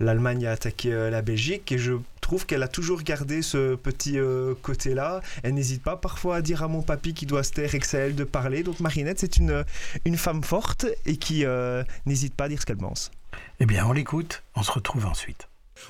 l'Allemagne 0.00 0.46
a 0.46 0.52
attaqué 0.52 0.90
la 1.10 1.20
Belgique, 1.22 1.70
et 1.70 1.78
je 1.78 1.92
trouve 2.32 2.46
qu'elle 2.46 2.62
a 2.62 2.68
toujours 2.68 3.02
gardé 3.02 3.42
ce 3.42 3.74
petit 3.74 4.18
euh, 4.18 4.54
côté-là. 4.62 5.20
Elle 5.42 5.52
n'hésite 5.52 5.82
pas 5.82 5.98
parfois 5.98 6.36
à 6.36 6.40
dire 6.40 6.62
à 6.62 6.68
mon 6.68 6.80
papy 6.80 7.12
qu'il 7.12 7.28
doit 7.28 7.42
se 7.42 7.52
taire 7.52 7.74
et 7.74 7.78
que 7.78 7.86
c'est 7.86 8.00
à 8.00 8.06
elle 8.06 8.14
de 8.14 8.24
parler. 8.24 8.62
Donc 8.62 8.80
Marinette, 8.80 9.18
c'est 9.18 9.36
une, 9.36 9.66
une 10.06 10.16
femme 10.16 10.42
forte 10.42 10.86
et 11.04 11.18
qui 11.18 11.44
euh, 11.44 11.84
n'hésite 12.06 12.34
pas 12.34 12.44
à 12.44 12.48
dire 12.48 12.58
ce 12.58 12.64
qu'elle 12.64 12.78
pense. 12.78 13.10
Eh 13.60 13.66
bien, 13.66 13.84
on 13.84 13.92
l'écoute. 13.92 14.44
On 14.56 14.62
se 14.62 14.72
retrouve 14.72 15.04
ensuite. 15.04 15.46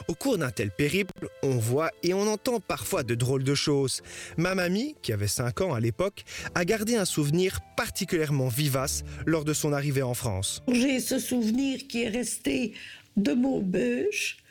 Au 0.09 0.17
cours 0.17 0.37
d'un 0.37 0.51
tel 0.51 0.73
périple, 0.73 1.29
on 1.45 1.59
voit 1.59 1.93
et 2.03 2.13
on 2.13 2.27
entend 2.27 2.59
parfois 2.59 3.05
de 3.05 3.15
drôles 3.15 3.45
de 3.45 3.55
choses. 3.55 4.03
Ma 4.37 4.57
mamie, 4.57 4.97
qui 5.01 5.13
avait 5.13 5.29
5 5.29 5.61
ans 5.61 5.75
à 5.75 5.79
l'époque, 5.79 6.25
a 6.57 6.65
gardé 6.65 6.97
un 6.97 7.05
souvenir 7.05 7.61
particulièrement 7.77 8.49
vivace 8.49 9.05
lors 9.27 9.45
de 9.45 9.53
son 9.53 9.73
arrivée 9.73 10.03
en 10.03 10.15
France. 10.15 10.61
J'ai 10.67 10.99
ce 10.99 11.21
souvenir 11.21 11.87
qui 11.87 12.03
est 12.03 12.09
resté 12.09 12.75
de 13.17 13.33
Maubeuge. 13.33 14.42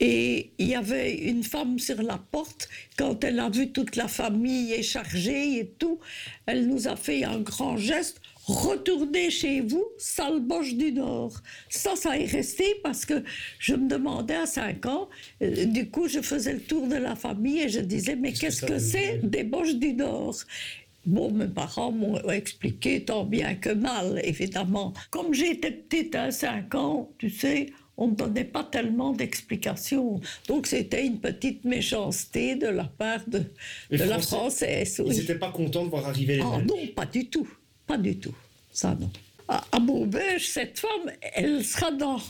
Et 0.00 0.52
il 0.58 0.68
y 0.68 0.74
avait 0.76 1.14
une 1.14 1.42
femme 1.42 1.78
sur 1.78 2.00
la 2.02 2.18
porte, 2.18 2.68
quand 2.96 3.24
elle 3.24 3.40
a 3.40 3.50
vu 3.50 3.72
toute 3.72 3.96
la 3.96 4.06
famille 4.06 4.72
est 4.72 4.82
chargée 4.82 5.58
et 5.58 5.66
tout, 5.66 5.98
elle 6.46 6.68
nous 6.68 6.86
a 6.86 6.94
fait 6.94 7.24
un 7.24 7.40
grand 7.40 7.76
geste. 7.76 8.20
Retournez 8.46 9.30
chez 9.30 9.60
vous, 9.60 9.84
sale 9.98 10.40
boche 10.40 10.74
du 10.74 10.92
Nord. 10.92 11.34
Ça, 11.68 11.96
ça 11.96 12.16
est 12.16 12.24
resté 12.24 12.76
parce 12.82 13.04
que 13.04 13.22
je 13.58 13.74
me 13.74 13.88
demandais 13.88 14.36
à 14.36 14.46
5 14.46 14.86
ans, 14.86 15.08
euh, 15.42 15.66
du 15.66 15.90
coup, 15.90 16.08
je 16.08 16.20
faisais 16.20 16.54
le 16.54 16.60
tour 16.60 16.86
de 16.86 16.96
la 16.96 17.14
famille 17.14 17.60
et 17.60 17.68
je 17.68 17.80
disais, 17.80 18.16
mais 18.16 18.32
qu'est-ce 18.32 18.64
que 18.64 18.78
c'est 18.78 19.20
des 19.22 19.44
boches 19.44 19.74
du 19.74 19.92
Nord? 19.92 20.36
Bon, 21.04 21.30
mes 21.30 21.48
parents 21.48 21.92
m'ont 21.92 22.18
expliqué 22.30 23.04
tant 23.04 23.24
bien 23.24 23.54
que 23.54 23.70
mal, 23.70 24.20
évidemment. 24.24 24.94
Comme 25.10 25.34
j'étais 25.34 25.70
petite 25.70 26.14
à 26.14 26.30
5 26.30 26.74
ans, 26.74 27.10
tu 27.18 27.28
sais, 27.28 27.66
on 27.98 28.08
ne 28.08 28.14
donnait 28.14 28.44
pas 28.44 28.64
tellement 28.64 29.12
d'explications. 29.12 30.20
Donc 30.46 30.66
c'était 30.66 31.04
une 31.04 31.18
petite 31.18 31.64
méchanceté 31.64 32.54
de 32.54 32.68
la 32.68 32.84
part 32.84 33.20
de, 33.26 33.42
la 33.90 34.06
Français, 34.20 34.36
française. 34.36 34.96
Ils 34.98 35.10
oui. 35.10 35.16
n'étaient 35.18 35.34
pas 35.34 35.50
contents 35.50 35.84
de 35.84 35.90
voir 35.90 36.06
arriver 36.06 36.36
les 36.36 36.42
Ah 36.42 36.62
non, 36.64 36.86
pas 36.94 37.06
du 37.06 37.26
tout. 37.26 37.48
Pas 37.86 37.98
du 37.98 38.16
tout. 38.16 38.34
Ça, 38.70 38.96
non. 38.98 39.10
À, 39.48 39.64
à 39.72 39.80
Maubeuge, 39.80 40.46
cette 40.46 40.78
femme, 40.78 41.10
elle 41.34 41.64
sera 41.64 41.90
dans, 41.90 42.20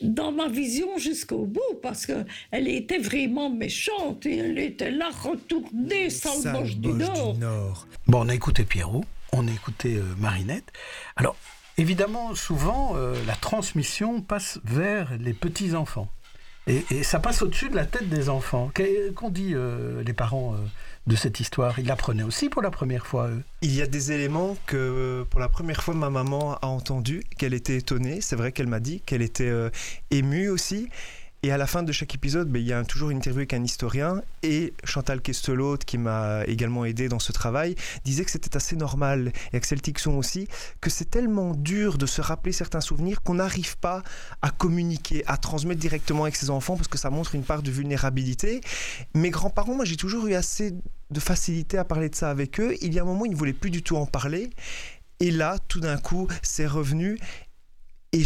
dans 0.00 0.32
ma 0.32 0.48
vision 0.48 0.96
jusqu'au 0.98 1.44
bout 1.44 1.60
parce 1.82 2.06
qu'elle 2.06 2.66
était 2.66 2.98
vraiment 2.98 3.50
méchante 3.50 4.24
et 4.26 4.38
elle 4.38 4.58
était 4.58 4.90
là 4.90 5.10
retournée, 5.10 6.08
sale 6.10 6.52
moche 6.52 6.76
du 6.76 6.88
Nord. 6.88 7.36
Nord. 7.38 7.86
Bon, 8.06 8.24
on 8.24 8.28
a 8.30 8.34
écouté 8.34 8.64
Pierrot, 8.64 9.04
on 9.32 9.46
a 9.46 9.50
écouté 9.50 9.96
euh, 9.96 10.02
Marinette. 10.18 10.72
Alors, 11.16 11.36
évidemment, 11.82 12.34
souvent, 12.34 12.92
euh, 12.94 13.14
la 13.26 13.34
transmission 13.34 14.22
passe 14.22 14.60
vers 14.64 15.12
les 15.18 15.34
petits-enfants. 15.34 16.08
Et, 16.68 16.84
et 16.92 17.02
ça 17.02 17.18
passe 17.18 17.42
au-dessus 17.42 17.70
de 17.70 17.74
la 17.74 17.86
tête 17.86 18.08
des 18.08 18.28
enfants. 18.28 18.70
Qu'ont 19.16 19.30
dit 19.30 19.50
euh, 19.52 20.02
les 20.04 20.12
parents 20.12 20.54
euh, 20.54 20.58
de 21.08 21.16
cette 21.16 21.40
histoire? 21.40 21.76
Ils 21.80 21.86
l'apprenaient 21.86 22.22
aussi 22.22 22.48
pour 22.48 22.62
la 22.62 22.70
première 22.70 23.04
fois, 23.04 23.28
eux. 23.28 23.42
Il 23.62 23.74
y 23.74 23.82
a 23.82 23.86
des 23.88 24.12
éléments 24.12 24.56
que 24.66 25.26
pour 25.28 25.40
la 25.40 25.48
première 25.48 25.82
fois 25.82 25.94
ma 25.94 26.08
maman 26.08 26.54
a 26.62 26.66
entendu, 26.66 27.24
qu'elle 27.36 27.52
était 27.52 27.76
étonnée. 27.76 28.20
C'est 28.20 28.36
vrai 28.36 28.52
qu'elle 28.52 28.68
m'a 28.68 28.80
dit 28.80 29.00
qu'elle 29.00 29.22
était 29.22 29.52
émue 30.12 30.48
aussi. 30.48 30.88
Et 31.44 31.50
à 31.50 31.56
la 31.56 31.66
fin 31.66 31.82
de 31.82 31.90
chaque 31.90 32.14
épisode, 32.14 32.48
ben, 32.48 32.62
il 32.62 32.68
y 32.68 32.72
a 32.72 32.84
toujours 32.84 33.10
une 33.10 33.16
interview 33.16 33.40
avec 33.40 33.52
un 33.52 33.64
historien 33.64 34.22
et 34.44 34.74
Chantal 34.84 35.20
Kestelot, 35.20 35.78
qui 35.78 35.98
m'a 35.98 36.44
également 36.46 36.84
aidé 36.84 37.08
dans 37.08 37.18
ce 37.18 37.32
travail, 37.32 37.74
disait 38.04 38.24
que 38.24 38.30
c'était 38.30 38.56
assez 38.56 38.76
normal, 38.76 39.32
et 39.52 39.56
Axel 39.56 39.82
Tixon 39.82 40.16
aussi, 40.16 40.46
que 40.80 40.88
c'est 40.88 41.10
tellement 41.10 41.54
dur 41.54 41.98
de 41.98 42.06
se 42.06 42.20
rappeler 42.20 42.52
certains 42.52 42.80
souvenirs 42.80 43.22
qu'on 43.22 43.34
n'arrive 43.34 43.76
pas 43.78 44.04
à 44.40 44.50
communiquer, 44.50 45.24
à 45.26 45.36
transmettre 45.36 45.80
directement 45.80 46.22
avec 46.22 46.36
ses 46.36 46.48
enfants 46.48 46.76
parce 46.76 46.86
que 46.86 46.96
ça 46.96 47.10
montre 47.10 47.34
une 47.34 47.42
part 47.42 47.64
de 47.64 47.72
vulnérabilité. 47.72 48.60
Mes 49.14 49.30
grands-parents, 49.30 49.74
moi 49.74 49.84
j'ai 49.84 49.96
toujours 49.96 50.28
eu 50.28 50.34
assez 50.34 50.72
de 51.10 51.20
facilité 51.20 51.76
à 51.76 51.84
parler 51.84 52.08
de 52.08 52.14
ça 52.14 52.30
avec 52.30 52.60
eux. 52.60 52.76
Il 52.82 52.94
y 52.94 53.00
a 53.00 53.02
un 53.02 53.04
moment, 53.04 53.24
ils 53.24 53.32
ne 53.32 53.36
voulaient 53.36 53.52
plus 53.52 53.70
du 53.70 53.82
tout 53.82 53.96
en 53.96 54.06
parler. 54.06 54.50
Et 55.18 55.32
là, 55.32 55.56
tout 55.66 55.80
d'un 55.80 55.98
coup, 55.98 56.28
c'est 56.42 56.66
revenu. 56.68 57.18
Et 58.14 58.24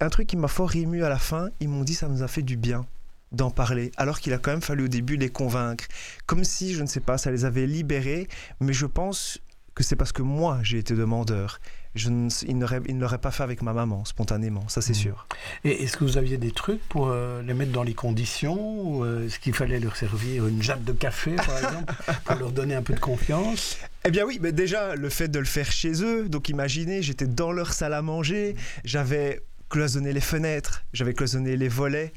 un 0.00 0.10
truc 0.10 0.26
qui 0.26 0.36
m'a 0.36 0.48
fort 0.48 0.76
ému 0.76 1.02
à 1.02 1.08
la 1.08 1.18
fin, 1.18 1.48
ils 1.60 1.68
m'ont 1.68 1.82
dit 1.82 1.94
ça 1.94 2.08
nous 2.08 2.22
a 2.22 2.28
fait 2.28 2.42
du 2.42 2.58
bien 2.58 2.84
d'en 3.32 3.50
parler, 3.50 3.90
alors 3.96 4.20
qu'il 4.20 4.34
a 4.34 4.38
quand 4.38 4.50
même 4.50 4.60
fallu 4.60 4.84
au 4.84 4.88
début 4.88 5.16
les 5.16 5.30
convaincre. 5.30 5.86
Comme 6.26 6.44
si, 6.44 6.74
je 6.74 6.82
ne 6.82 6.86
sais 6.86 7.00
pas, 7.00 7.16
ça 7.16 7.30
les 7.30 7.46
avait 7.46 7.66
libérés, 7.66 8.28
mais 8.60 8.74
je 8.74 8.84
pense 8.84 9.40
que 9.74 9.82
c'est 9.82 9.96
parce 9.96 10.12
que 10.12 10.20
moi, 10.20 10.58
j'ai 10.62 10.76
été 10.76 10.94
demandeur. 10.94 11.58
Je 11.94 12.10
ne, 12.10 12.28
il 12.48 12.58
ne 12.58 13.00
l'aurait 13.00 13.18
pas 13.18 13.30
fait 13.30 13.42
avec 13.44 13.62
ma 13.62 13.72
maman, 13.72 14.04
spontanément, 14.04 14.68
ça 14.68 14.80
c'est 14.80 14.94
Mhm. 14.94 14.98
sûr. 14.98 15.26
Et 15.64 15.84
est-ce 15.84 15.96
que 15.96 16.04
vous 16.04 16.18
aviez 16.18 16.36
des 16.38 16.50
trucs 16.50 16.80
pour 16.88 17.08
euh, 17.08 17.40
les 17.42 17.54
mettre 17.54 17.70
dans 17.72 17.82
les 17.84 17.94
conditions 17.94 18.58
ou, 18.82 19.04
euh, 19.04 19.26
Est-ce 19.26 19.38
qu'il 19.38 19.54
fallait 19.54 19.78
leur 19.80 19.96
servir 19.96 20.46
une 20.48 20.62
jatte 20.62 20.82
de 20.84 20.92
café, 20.92 21.36
par 21.36 21.56
exemple, 21.58 21.94
pour 22.24 22.36
leur 22.36 22.50
donner 22.50 22.74
un 22.74 22.82
peu 22.82 22.94
de 22.94 23.00
confiance? 23.00 23.76
Eh 24.04 24.10
bien 24.10 24.24
oui, 24.26 24.38
mais 24.42 24.52
déjà 24.52 24.96
le 24.96 25.08
fait 25.08 25.28
de 25.28 25.38
le 25.38 25.44
faire 25.44 25.70
chez 25.70 26.02
eux, 26.02 26.28
donc 26.28 26.48
imaginez, 26.48 27.00
j'étais 27.00 27.26
dans 27.26 27.52
leur 27.52 27.72
salle 27.72 27.94
à 27.94 28.02
manger, 28.02 28.56
j'avais 28.84 29.40
cloisonné 29.74 30.12
les 30.12 30.20
fenêtres, 30.20 30.84
j'avais 30.92 31.14
cloisonné 31.14 31.56
les 31.56 31.66
volets, 31.66 32.12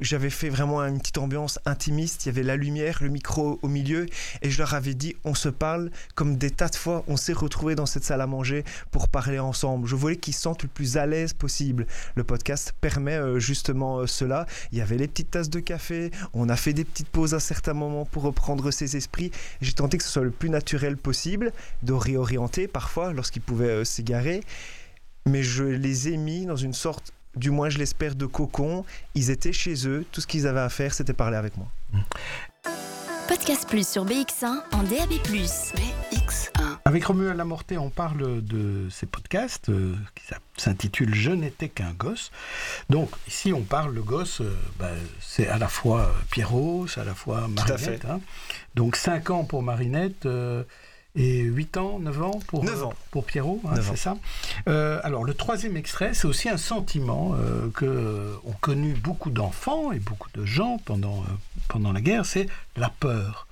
j'avais 0.00 0.30
fait 0.30 0.48
vraiment 0.48 0.80
une 0.80 0.98
petite 0.98 1.18
ambiance 1.18 1.58
intimiste, 1.66 2.24
il 2.24 2.30
y 2.30 2.30
avait 2.30 2.42
la 2.42 2.56
lumière, 2.56 3.00
le 3.02 3.10
micro 3.10 3.58
au 3.60 3.68
milieu, 3.68 4.06
et 4.40 4.48
je 4.48 4.56
leur 4.56 4.72
avais 4.72 4.94
dit, 4.94 5.14
on 5.24 5.34
se 5.34 5.50
parle 5.50 5.90
comme 6.14 6.38
des 6.38 6.50
tas 6.50 6.70
de 6.70 6.74
fois, 6.74 7.04
on 7.08 7.18
s'est 7.18 7.34
retrouvés 7.34 7.74
dans 7.74 7.84
cette 7.84 8.04
salle 8.04 8.22
à 8.22 8.26
manger 8.26 8.64
pour 8.90 9.08
parler 9.08 9.38
ensemble. 9.38 9.86
Je 9.86 9.94
voulais 9.94 10.16
qu'ils 10.16 10.32
se 10.32 10.40
sentent 10.40 10.62
le 10.62 10.70
plus 10.70 10.96
à 10.96 11.04
l'aise 11.04 11.34
possible. 11.34 11.86
Le 12.14 12.24
podcast 12.24 12.72
permet 12.80 13.18
euh, 13.18 13.38
justement 13.38 13.98
euh, 13.98 14.06
cela. 14.06 14.46
Il 14.72 14.78
y 14.78 14.80
avait 14.80 14.96
les 14.96 15.06
petites 15.06 15.32
tasses 15.32 15.50
de 15.50 15.60
café, 15.60 16.12
on 16.32 16.48
a 16.48 16.56
fait 16.56 16.72
des 16.72 16.86
petites 16.86 17.10
pauses 17.10 17.34
à 17.34 17.40
certains 17.40 17.74
moments 17.74 18.06
pour 18.06 18.22
reprendre 18.22 18.70
ses 18.70 18.96
esprits. 18.96 19.30
J'ai 19.60 19.74
tenté 19.74 19.98
que 19.98 20.04
ce 20.04 20.08
soit 20.08 20.24
le 20.24 20.30
plus 20.30 20.48
naturel 20.48 20.96
possible, 20.96 21.52
de 21.82 21.92
réorienter 21.92 22.68
parfois 22.68 23.12
lorsqu'ils 23.12 23.42
pouvaient 23.42 23.82
euh, 23.82 23.84
s'égarer. 23.84 24.40
Mais 25.26 25.42
je 25.42 25.64
les 25.64 26.08
ai 26.08 26.16
mis 26.16 26.46
dans 26.46 26.56
une 26.56 26.72
sorte, 26.74 27.12
du 27.36 27.50
moins 27.50 27.68
je 27.70 27.78
l'espère, 27.78 28.14
de 28.14 28.26
cocon. 28.26 28.84
Ils 29.14 29.30
étaient 29.30 29.52
chez 29.52 29.86
eux, 29.88 30.04
tout 30.12 30.20
ce 30.20 30.26
qu'ils 30.26 30.46
avaient 30.46 30.60
à 30.60 30.68
faire, 30.68 30.92
c'était 30.94 31.12
parler 31.12 31.36
avec 31.36 31.56
moi. 31.56 31.68
Podcast 33.28 33.66
Plus 33.68 33.86
sur 33.88 34.04
BX1 34.04 34.62
en 34.72 34.82
DAB+. 34.82 35.12
BX1. 35.12 36.78
Avec 36.84 37.04
Romuald 37.04 37.36
Lamorté, 37.38 37.78
on 37.78 37.88
parle 37.88 38.42
de 38.44 38.88
ces 38.90 39.06
podcasts 39.06 39.68
euh, 39.68 39.94
qui 40.14 40.24
s'intitulent 40.60 41.14
Je 41.14 41.30
n'étais 41.30 41.68
qu'un 41.68 41.92
gosse. 41.92 42.30
Donc 42.90 43.10
ici, 43.28 43.52
on 43.52 43.62
parle 43.62 43.94
le 43.94 44.02
gosse, 44.02 44.40
euh, 44.40 44.52
ben, 44.78 44.94
c'est 45.20 45.46
à 45.48 45.56
la 45.56 45.68
fois 45.68 46.12
Pierrot, 46.30 46.88
c'est 46.88 47.00
à 47.00 47.04
la 47.04 47.14
fois 47.14 47.44
à 47.44 47.48
Marinette. 47.48 48.02
fait. 48.02 48.04
hein. 48.06 48.20
Donc 48.74 48.96
5 48.96 49.30
ans 49.30 49.44
pour 49.44 49.62
Marinette 49.62 50.26
euh, 50.26 50.64
et 51.14 51.40
8 51.40 51.76
ans, 51.76 51.98
9 51.98 52.22
ans 52.22 52.40
pour, 52.46 52.64
Neuf 52.64 52.80
euh, 52.80 52.86
ans. 52.86 52.94
pour 53.10 53.24
Pierrot, 53.24 53.60
hein, 53.66 53.74
c'est 53.82 53.96
ça. 53.96 54.16
Euh, 54.68 54.98
alors 55.02 55.24
le 55.24 55.34
troisième 55.34 55.76
extrait, 55.76 56.14
c'est 56.14 56.26
aussi 56.26 56.48
un 56.48 56.56
sentiment 56.56 57.34
euh, 57.34 57.68
que 57.74 57.84
euh, 57.84 58.34
ont 58.46 58.54
connu 58.60 58.94
beaucoup 58.94 59.30
d'enfants 59.30 59.92
et 59.92 59.98
beaucoup 59.98 60.28
de 60.34 60.44
gens 60.44 60.78
pendant, 60.84 61.18
euh, 61.20 61.32
pendant 61.68 61.92
la 61.92 62.00
guerre, 62.00 62.24
c'est 62.24 62.46
la 62.76 62.88
peur. 62.88 63.46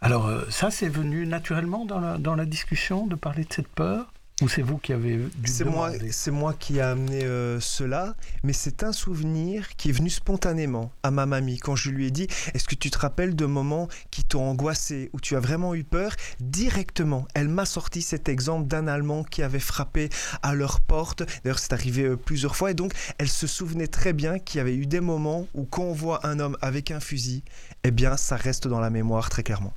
Alors 0.00 0.26
euh, 0.26 0.44
ça, 0.50 0.70
c'est 0.70 0.88
venu 0.88 1.26
naturellement 1.26 1.84
dans 1.84 1.98
la, 2.00 2.18
dans 2.18 2.34
la 2.34 2.44
discussion 2.44 3.06
de 3.06 3.14
parler 3.14 3.44
de 3.44 3.52
cette 3.52 3.68
peur? 3.68 4.12
Ou 4.40 4.48
c'est 4.48 4.62
vous 4.62 4.78
qui 4.78 4.92
avez 4.92 5.16
dû 5.16 5.50
C'est 5.50 5.64
moi, 5.64 5.90
c'est 6.12 6.30
moi 6.30 6.54
qui 6.54 6.80
a 6.80 6.90
amené 6.90 7.24
euh, 7.24 7.58
cela, 7.58 8.14
mais 8.44 8.52
c'est 8.52 8.84
un 8.84 8.92
souvenir 8.92 9.74
qui 9.76 9.88
est 9.88 9.92
venu 9.92 10.10
spontanément 10.10 10.92
à 11.02 11.10
ma 11.10 11.26
mamie 11.26 11.58
quand 11.58 11.74
je 11.74 11.90
lui 11.90 12.06
ai 12.06 12.12
dit 12.12 12.28
Est-ce 12.54 12.68
que 12.68 12.76
tu 12.76 12.88
te 12.90 12.98
rappelles 12.98 13.34
de 13.34 13.46
moments 13.46 13.88
qui 14.12 14.22
t'ont 14.22 14.48
angoissé, 14.48 15.10
où 15.12 15.20
tu 15.20 15.34
as 15.34 15.40
vraiment 15.40 15.74
eu 15.74 15.82
peur? 15.82 16.12
Directement, 16.38 17.26
elle 17.34 17.48
m'a 17.48 17.64
sorti 17.64 18.00
cet 18.00 18.28
exemple 18.28 18.68
d'un 18.68 18.86
Allemand 18.86 19.24
qui 19.24 19.42
avait 19.42 19.58
frappé 19.58 20.08
à 20.42 20.54
leur 20.54 20.80
porte. 20.80 21.24
D'ailleurs, 21.42 21.58
c'est 21.58 21.72
arrivé 21.72 22.04
euh, 22.04 22.16
plusieurs 22.16 22.54
fois, 22.54 22.70
et 22.70 22.74
donc 22.74 22.92
elle 23.18 23.28
se 23.28 23.48
souvenait 23.48 23.88
très 23.88 24.12
bien 24.12 24.38
qu'il 24.38 24.58
y 24.58 24.60
avait 24.60 24.76
eu 24.76 24.86
des 24.86 25.00
moments 25.00 25.48
où, 25.54 25.64
quand 25.64 25.82
on 25.82 25.92
voit 25.92 26.24
un 26.24 26.38
homme 26.38 26.56
avec 26.60 26.92
un 26.92 27.00
fusil, 27.00 27.42
eh 27.82 27.90
bien, 27.90 28.16
ça 28.16 28.36
reste 28.36 28.68
dans 28.68 28.80
la 28.80 28.90
mémoire 28.90 29.30
très 29.30 29.42
clairement. 29.42 29.74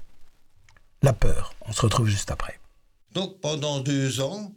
La 1.02 1.14
peur. 1.14 1.56
On 1.66 1.72
se 1.72 1.82
retrouve 1.82 2.08
juste 2.08 2.30
après. 2.30 2.61
Donc 3.14 3.40
pendant 3.42 3.80
deux 3.80 4.22
ans, 4.22 4.54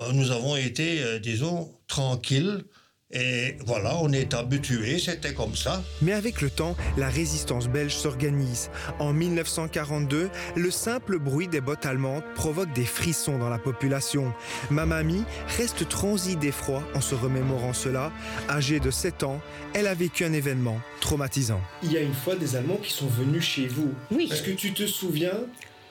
euh, 0.00 0.12
nous 0.12 0.30
avons 0.30 0.56
été, 0.56 1.02
euh, 1.02 1.18
disons, 1.18 1.74
tranquilles. 1.88 2.64
Et 3.10 3.56
voilà, 3.64 3.96
on 4.02 4.12
est 4.12 4.34
habitués, 4.34 4.98
c'était 4.98 5.32
comme 5.32 5.56
ça. 5.56 5.82
Mais 6.02 6.12
avec 6.12 6.42
le 6.42 6.50
temps, 6.50 6.76
la 6.98 7.08
résistance 7.08 7.66
belge 7.66 7.94
s'organise. 7.96 8.70
En 8.98 9.14
1942, 9.14 10.28
le 10.54 10.70
simple 10.70 11.18
bruit 11.18 11.48
des 11.48 11.62
bottes 11.62 11.86
allemandes 11.86 12.22
provoque 12.34 12.70
des 12.74 12.84
frissons 12.84 13.38
dans 13.38 13.48
la 13.48 13.58
population. 13.58 14.34
Ma 14.70 14.84
mamie 14.84 15.24
reste 15.56 15.88
transie 15.88 16.36
d'effroi 16.36 16.82
en 16.94 17.00
se 17.00 17.14
remémorant 17.14 17.72
cela. 17.72 18.12
Âgée 18.50 18.78
de 18.78 18.90
7 18.90 19.22
ans, 19.22 19.40
elle 19.72 19.86
a 19.86 19.94
vécu 19.94 20.26
un 20.26 20.34
événement 20.34 20.78
traumatisant. 21.00 21.62
Il 21.82 21.90
y 21.90 21.96
a 21.96 22.02
une 22.02 22.12
fois 22.12 22.36
des 22.36 22.56
Allemands 22.56 22.76
qui 22.76 22.92
sont 22.92 23.08
venus 23.08 23.42
chez 23.42 23.68
vous. 23.68 23.94
Oui. 24.10 24.28
Est-ce 24.30 24.42
que 24.42 24.50
tu 24.50 24.74
te 24.74 24.86
souviens 24.86 25.40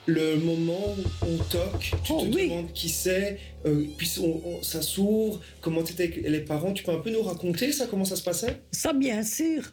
le 0.08 0.36
moment 0.36 0.96
où 1.22 1.26
on 1.26 1.36
toque, 1.44 1.80
tu 2.02 2.12
Oh, 2.14 2.22
te 2.22 2.34
oui. 2.34 2.48
demandes 2.48 2.72
qui 2.72 2.88
c'est, 2.88 3.38
euh, 3.66 3.84
puis 3.98 4.10
on- 4.22 4.40
on- 4.48 4.62
ça 4.62 4.80
s'ouvre, 4.80 5.38
comment 5.60 5.82
t'étais 5.82 6.04
avec 6.04 6.22
les 6.26 6.40
parents, 6.40 6.72
tu 6.72 6.82
peux 6.82 6.92
un 6.92 6.98
peu 7.00 7.10
nous 7.10 7.20
raconter 7.22 7.72
ça, 7.72 7.86
comment 7.86 8.06
ça 8.06 8.16
se 8.16 8.22
passait? 8.22 8.56
Ça, 8.72 8.94
bien 8.94 9.22
sûr. 9.22 9.64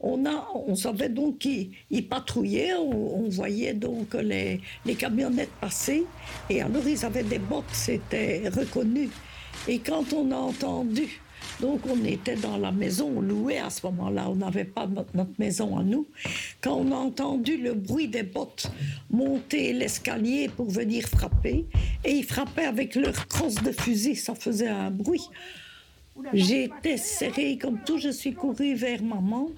On, 0.00 0.26
a, 0.26 0.48
on 0.66 0.74
savait 0.74 1.08
donc 1.08 1.38
qu'ils 1.38 1.70
ils 1.90 2.06
patrouillaient, 2.08 2.74
on, 2.74 3.20
on 3.24 3.28
voyait 3.28 3.72
donc 3.72 4.14
les, 4.14 4.60
les 4.84 4.94
camionnettes 4.96 5.48
passer, 5.60 6.02
et 6.50 6.60
alors 6.60 6.86
ils 6.86 7.04
avaient 7.04 7.22
des 7.22 7.38
bottes, 7.38 7.64
c'était 7.72 8.48
reconnu. 8.48 9.08
Et 9.68 9.78
quand 9.78 10.12
on 10.12 10.30
a 10.32 10.36
entendu, 10.36 11.22
donc 11.64 11.80
on 11.88 12.04
était 12.04 12.36
dans 12.36 12.58
la 12.58 12.70
maison, 12.70 13.10
on 13.16 13.20
louait 13.22 13.56
à 13.56 13.70
ce 13.70 13.86
moment-là, 13.86 14.28
on 14.28 14.34
n'avait 14.34 14.66
pas 14.66 14.86
notre, 14.86 15.30
maison 15.38 15.78
à 15.78 15.82
nous, 15.82 16.06
quand 16.60 16.74
on 16.74 16.92
a 16.92 16.96
entendu 16.96 17.56
le 17.56 17.72
bruit 17.72 18.06
des 18.06 18.22
bottes 18.22 18.66
monter 19.10 19.72
l'escalier 19.72 20.50
pour 20.54 20.68
venir 20.70 21.06
frapper, 21.08 21.64
et 22.04 22.10
ils 22.10 22.24
frappaient 22.24 22.66
avec 22.66 22.94
leur 22.96 23.28
crosse 23.28 23.54
de 23.54 23.72
fusil, 23.72 24.14
ça 24.14 24.34
faisait 24.34 24.68
un 24.68 24.90
bruit. 24.90 25.26
J'étais 26.34 26.98
serrée 26.98 27.56
comme 27.56 27.82
tout, 27.82 27.96
je 27.96 28.10
suis 28.10 28.34
courue 28.34 28.74
vers 28.74 29.02
maman. 29.02 29.48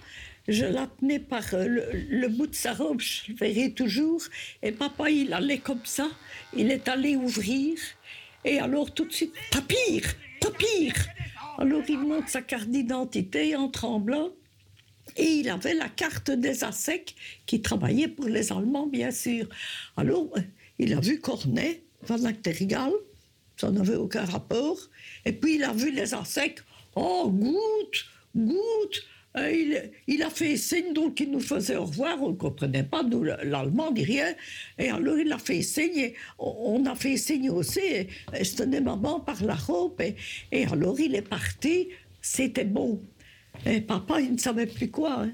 Je 0.47 0.65
la 0.65 0.87
tenais 0.87 1.19
par 1.19 1.43
euh, 1.55 1.67
le, 2.09 2.29
bout 2.29 2.47
de 2.47 2.55
sa 2.55 2.73
robe, 2.73 3.01
je 3.01 3.33
le 3.33 3.35
verrai 3.35 3.73
toujours. 3.73 4.23
Et 4.63 4.71
papa, 4.71 5.11
il 5.11 5.33
allait 5.35 5.59
comme 5.59 5.85
ça, 5.85 6.09
il 6.57 6.71
est 6.71 6.87
allé 6.87 7.17
ouvrir. 7.17 7.77
Et 8.45 8.61
alors 8.61 8.95
tout 8.95 9.07
de 9.07 9.13
suite, 9.13 9.35
pas 9.51 9.61
pire. 9.61 10.15
Alors 11.59 11.83
il 11.89 11.99
monte 11.99 12.29
sa 12.29 12.43
carte 12.43 12.69
d'identité 12.69 13.57
en 13.57 13.69
tremblant. 13.69 14.31
Et 15.17 15.25
il 15.25 15.49
avait 15.49 15.75
la 15.75 15.89
carte 15.89 16.31
des 16.31 16.65
ASEC 16.65 17.15
qui 17.47 17.63
travaillait 17.63 18.09
pour 18.09 18.27
les 18.27 18.53
Allemands, 18.53 18.87
bien 18.87 19.13
sûr. 19.13 19.47
Alors, 19.97 20.29
il 20.79 20.93
a 20.95 21.01
vu 21.01 21.21
Cornet, 21.21 21.85
Van 22.03 22.25
Actergal, 22.25 22.91
ça 23.57 23.71
n'avait 23.71 23.95
aucun 23.95 24.25
rapport. 24.25 24.79
Et 25.25 25.33
puis 25.33 25.55
il 25.55 25.65
a 25.65 25.73
vu 25.73 25.93
les 25.93 26.13
ASEC. 26.13 26.61
Oh, 26.97 27.31
good, 27.31 27.95
Good. 28.37 28.97
Euh, 29.39 29.89
il, 30.07 30.23
a 30.23 30.31
fait 30.31 30.57
signe, 30.57 30.95
donc 30.95 31.21
il 31.21 31.31
nous 31.31 31.41
faisait 31.41 31.77
au 31.77 31.85
revoir. 31.85 32.23
On 32.23 32.31
ne 32.31 32.37
comprenait 32.37 32.85
pas, 32.85 33.03
nous, 33.03 33.23
l'allemand, 33.23 33.93
ni 33.93 34.05
rien. 34.05 34.35
Et 34.79 34.89
alors, 34.89 35.19
il 35.19 35.31
a 35.33 35.39
fait 35.39 35.63
signe. 35.63 35.99
Et 35.99 36.15
on 36.39 36.85
a 36.87 36.95
fait 36.95 37.17
signe 37.17 37.51
aussi. 37.51 37.81
Et, 37.81 38.09
je 38.41 38.57
tenais 38.57 38.81
maman 38.81 39.21
par 39.21 39.43
la 39.45 39.55
robe. 39.55 40.01
Et, 40.01 40.17
et 40.53 40.67
alors, 40.67 40.99
il 40.99 41.15
est 41.15 41.29
parti. 41.29 41.89
C'était 42.23 42.65
bon. 42.65 43.03
Et 43.67 43.81
papa, 43.81 44.21
il 44.21 44.33
ne 44.33 44.39
savait 44.39 44.67
plus 44.67 44.91
quoi. 44.91 45.23
Hein. 45.23 45.33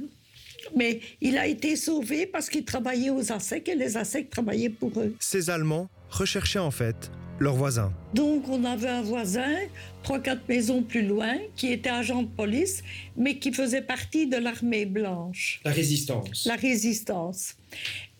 Mais 0.76 1.00
il 1.20 1.38
a 1.38 1.46
été 1.46 1.76
sauvé 1.76 2.26
parce 2.26 2.48
qu'il 2.48 2.64
travaillait 2.64 3.10
aux 3.10 3.32
ASEC 3.32 3.68
et 3.68 3.74
les 3.74 3.96
ASEC 3.96 4.30
travaillaient 4.30 4.68
pour 4.68 4.92
eux. 5.00 5.14
Ces 5.18 5.50
Allemands 5.50 5.88
recherchaient 6.10 6.58
en 6.58 6.70
fait 6.70 7.10
leurs 7.38 7.54
voisins. 7.54 7.92
Donc 8.14 8.48
on 8.48 8.64
avait 8.64 8.88
un 8.88 9.02
voisin, 9.02 9.56
trois, 10.02 10.20
quatre 10.20 10.48
maisons 10.48 10.82
plus 10.82 11.02
loin, 11.02 11.36
qui 11.56 11.72
était 11.72 11.90
agent 11.90 12.22
de 12.22 12.28
police, 12.28 12.82
mais 13.16 13.38
qui 13.38 13.52
faisait 13.52 13.82
partie 13.82 14.26
de 14.26 14.36
l'armée 14.36 14.86
blanche. 14.86 15.60
La 15.64 15.72
résistance. 15.72 16.46
La 16.46 16.56
résistance. 16.56 17.56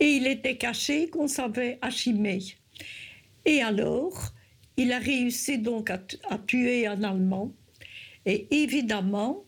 Et 0.01 0.09
il 0.17 0.27
était 0.27 0.57
caché 0.57 1.09
qu'on 1.09 1.29
savait 1.29 1.79
à 1.83 1.89
Et 3.45 3.63
alors, 3.63 4.33
il 4.77 4.93
a 4.93 4.99
réussi 4.99 5.59
donc 5.59 5.91
à, 5.91 6.01
à 6.29 6.39
tuer 6.39 6.87
un 6.87 7.03
Allemand. 7.03 7.53
Et 8.25 8.47
évidemment, 8.51 9.45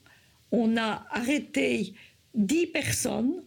on 0.53 0.77
a 0.77 1.07
arrêté 1.11 1.95
dix 2.35 2.67
personnes. 2.67 3.43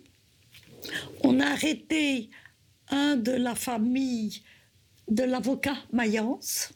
On 1.22 1.40
a 1.40 1.48
arrêté 1.48 2.30
un 2.90 3.18
de 3.18 3.32
la 3.32 3.56
famille 3.56 4.42
de 5.08 5.24
l'avocat 5.24 5.78
Mayence. 5.92 6.74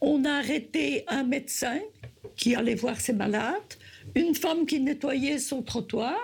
On 0.00 0.24
a 0.24 0.32
arrêté 0.34 1.04
un 1.08 1.24
médecin 1.24 1.80
qui 2.36 2.54
allait 2.54 2.74
voir 2.74 3.00
ses 3.00 3.12
malades, 3.12 3.74
une 4.14 4.34
femme 4.34 4.66
qui 4.66 4.80
nettoyait 4.80 5.38
son 5.38 5.62
trottoir, 5.62 6.18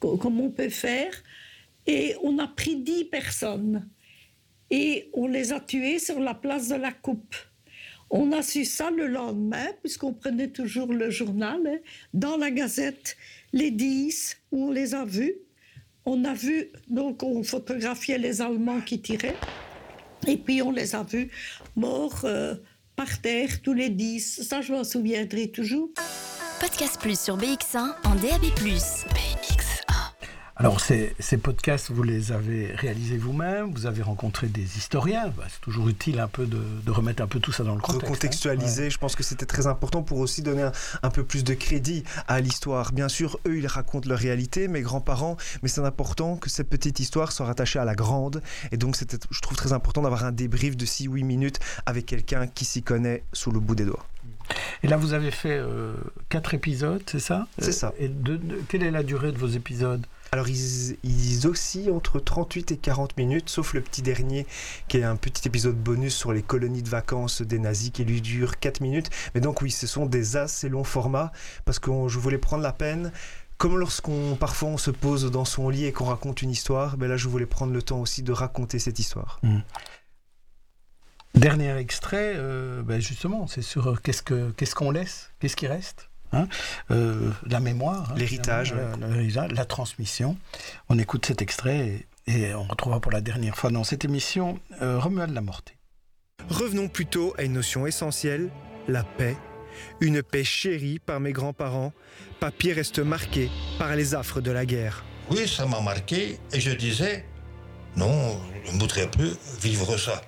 comme 0.00 0.40
on 0.40 0.50
peut 0.50 0.68
faire, 0.68 1.12
et 1.86 2.14
on 2.22 2.38
a 2.38 2.46
pris 2.46 2.76
dix 2.76 3.04
personnes 3.04 3.88
et 4.70 5.08
on 5.12 5.26
les 5.26 5.52
a 5.52 5.60
tués 5.60 5.98
sur 5.98 6.18
la 6.18 6.34
place 6.34 6.68
de 6.68 6.74
la 6.74 6.92
Coupe. 6.92 7.36
On 8.10 8.32
a 8.32 8.42
su 8.42 8.64
ça 8.64 8.90
le 8.90 9.06
lendemain, 9.06 9.66
puisqu'on 9.82 10.12
prenait 10.12 10.48
toujours 10.48 10.92
le 10.92 11.10
journal, 11.10 11.60
hein, 11.66 11.78
dans 12.14 12.36
la 12.36 12.50
Gazette, 12.50 13.16
les 13.52 13.70
dix, 13.70 14.36
où 14.52 14.68
on 14.68 14.70
les 14.70 14.94
a 14.94 15.04
vus. 15.04 15.34
On 16.04 16.24
a 16.24 16.34
vu, 16.34 16.68
donc 16.88 17.22
on 17.24 17.42
photographiait 17.42 18.18
les 18.18 18.40
Allemands 18.40 18.80
qui 18.80 19.00
tiraient, 19.00 19.34
et 20.26 20.36
puis 20.36 20.62
on 20.62 20.70
les 20.70 20.94
a 20.94 21.02
vus 21.02 21.30
morts 21.76 22.20
euh, 22.24 22.54
par 22.96 23.20
terre, 23.20 23.62
tous 23.62 23.74
les 23.74 23.90
dix. 23.90 24.42
Ça, 24.42 24.62
je 24.62 24.72
m'en 24.72 24.84
souviendrai 24.84 25.48
toujours. 25.48 25.90
Podcast 26.60 26.98
Plus 27.00 27.18
sur 27.18 27.36
BX1 27.36 27.94
en 28.04 28.14
DAB+. 28.14 28.46
Alors 30.58 30.80
ces, 30.80 31.14
podcasts, 31.42 31.90
vous 31.90 32.02
les 32.02 32.32
avez 32.32 32.74
réalisés 32.74 33.18
vous-même, 33.18 33.72
vous 33.74 33.84
avez 33.84 34.00
rencontré 34.00 34.46
des 34.46 34.78
historiens, 34.78 35.28
bah, 35.36 35.44
c'est 35.50 35.60
toujours 35.60 35.86
utile 35.90 36.18
un 36.18 36.28
peu 36.28 36.46
de, 36.46 36.90
remettre 36.90 37.22
un 37.22 37.26
peu 37.26 37.40
tout 37.40 37.52
ça 37.52 37.62
dans 37.62 37.74
le 37.74 37.80
contexte. 37.82 38.04
Hein. 38.04 38.06
Recontextualiser, 38.06 38.88
je 38.88 38.96
pense 38.96 39.16
que 39.16 39.22
c'était 39.22 39.44
très 39.44 39.66
important 39.66 40.02
pour 40.02 40.18
aussi 40.18 40.40
donner 40.40 40.70
un, 41.02 41.10
peu 41.10 41.24
plus 41.24 41.44
de 41.44 41.52
crédit 41.52 42.04
à 42.26 42.40
l'histoire. 42.40 42.92
Bien 42.92 43.08
sûr, 43.08 43.38
eux, 43.46 43.58
ils 43.58 43.66
racontent 43.66 44.08
leur 44.08 44.18
réalité, 44.18 44.66
mes 44.66 44.80
grands-parents, 44.80 45.36
mais 45.62 45.68
c'est 45.68 45.82
important 45.82 46.36
que 46.36 46.48
cette 46.48 46.70
petite 46.70 47.00
histoire 47.00 47.32
soit 47.32 47.44
rattachée 47.44 47.78
à 47.78 47.84
la 47.84 47.94
grande. 47.94 48.42
Et 48.72 48.78
donc, 48.78 48.96
c'était, 48.96 49.18
je 49.30 49.40
trouve 49.42 49.58
très 49.58 49.74
important 49.74 50.00
d'avoir 50.00 50.24
un 50.24 50.32
débrief 50.32 50.74
de 50.74 50.86
6-8 50.86 51.22
minutes 51.22 51.58
avec 51.84 52.06
quelqu'un 52.06 52.46
qui 52.46 52.64
s'y 52.64 52.82
connaît 52.82 53.24
sous 53.34 53.50
le 53.50 53.60
bout 53.60 53.74
des 53.74 53.84
doigts. 53.84 54.06
Et 54.82 54.88
là, 54.88 54.96
vous 54.96 55.12
avez 55.12 55.30
fait 55.30 55.58
euh, 55.58 55.94
quatre 56.30 56.54
épisodes, 56.54 57.02
c'est 57.06 57.20
ça? 57.20 57.46
C'est 57.58 57.72
ça. 57.72 57.92
Et 57.98 58.10
quelle 58.68 58.84
est 58.84 58.90
la 58.90 59.02
durée 59.02 59.32
de 59.32 59.38
vos 59.38 59.48
épisodes? 59.48 60.06
Alors 60.36 60.48
ils, 60.48 60.98
ils, 61.02 61.46
oscillent 61.46 61.90
entre 61.90 62.20
38 62.20 62.72
et 62.72 62.76
40 62.76 63.16
minutes, 63.16 63.48
sauf 63.48 63.72
le 63.72 63.80
petit 63.80 64.02
dernier 64.02 64.46
qui 64.86 64.98
est 64.98 65.02
un 65.02 65.16
petit 65.16 65.48
épisode 65.48 65.76
bonus 65.76 66.14
sur 66.14 66.30
les 66.30 66.42
colonies 66.42 66.82
de 66.82 66.90
vacances 66.90 67.40
des 67.40 67.58
nazis 67.58 67.90
qui 67.90 68.04
lui 68.04 68.20
dure 68.20 68.58
4 68.58 68.82
minutes. 68.82 69.08
Mais 69.34 69.40
donc 69.40 69.62
oui, 69.62 69.70
ce 69.70 69.86
sont 69.86 70.04
des 70.04 70.36
assez 70.36 70.68
longs 70.68 70.84
formats 70.84 71.32
parce 71.64 71.78
que 71.78 71.90
je 72.08 72.18
voulais 72.18 72.36
prendre 72.36 72.62
la 72.62 72.74
peine. 72.74 73.12
Comme 73.56 73.78
lorsqu'on 73.78 74.36
parfois 74.36 74.68
on 74.68 74.76
se 74.76 74.90
pose 74.90 75.30
dans 75.30 75.46
son 75.46 75.70
lit 75.70 75.86
et 75.86 75.92
qu'on 75.92 76.04
raconte 76.04 76.42
une 76.42 76.50
histoire, 76.50 76.98
ben 76.98 77.08
là 77.08 77.16
je 77.16 77.28
voulais 77.28 77.46
prendre 77.46 77.72
le 77.72 77.80
temps 77.80 78.00
aussi 78.00 78.22
de 78.22 78.32
raconter 78.32 78.78
cette 78.78 78.98
histoire. 78.98 79.40
Mmh. 79.42 79.60
Dernier 81.34 81.76
extrait, 81.78 82.34
euh, 82.36 82.82
ben 82.82 83.00
justement, 83.00 83.46
c'est 83.46 83.62
sur 83.62 83.88
euh, 83.88 83.96
qu'est-ce 84.02 84.74
qu'on 84.74 84.90
laisse, 84.90 85.32
qu'est-ce 85.40 85.56
qui 85.56 85.66
reste? 85.66 86.05
Hein, 86.32 86.48
euh, 86.90 87.30
la 87.46 87.60
mémoire, 87.60 88.10
hein, 88.10 88.14
l'héritage, 88.16 88.74
la, 88.74 89.64
transmission. 89.64 90.36
On 90.88 90.98
écoute 90.98 91.26
cet 91.26 91.40
extrait 91.42 92.06
et, 92.26 92.54
on 92.54 92.64
retrouvera 92.64 93.00
pour 93.00 93.12
la 93.12 93.20
dernière 93.20 93.56
fois 93.56 93.70
dans 93.70 93.84
cette 93.84 94.04
émission 94.04 94.58
euh, 94.82 94.98
Romuald 94.98 95.32
Lamorté. 95.32 95.76
Revenons 96.48 96.88
plutôt 96.88 97.34
à 97.38 97.42
une 97.42 97.54
notion 97.54 97.86
essentielle, 97.86 98.50
la 98.88 99.04
paix. 99.04 99.36
Une 100.00 100.22
paix 100.22 100.44
chérie 100.44 100.98
par 100.98 101.20
mes 101.20 101.32
grands-parents. 101.32 101.92
Papy 102.40 102.72
reste 102.72 102.98
marqué 102.98 103.50
par 103.78 103.94
les 103.94 104.14
affres 104.14 104.40
de 104.40 104.50
la 104.50 104.64
guerre. 104.64 105.04
Oui, 105.30 105.46
ça 105.48 105.66
m'a 105.66 105.80
marqué 105.80 106.38
et 106.52 106.60
je 106.60 106.70
disais, 106.70 107.24
non, 107.96 108.40
je 108.64 108.72
ne 108.72 108.78
voudrais 108.78 109.10
plus 109.10 109.36
vivre 109.60 109.96
ça. 109.96 110.22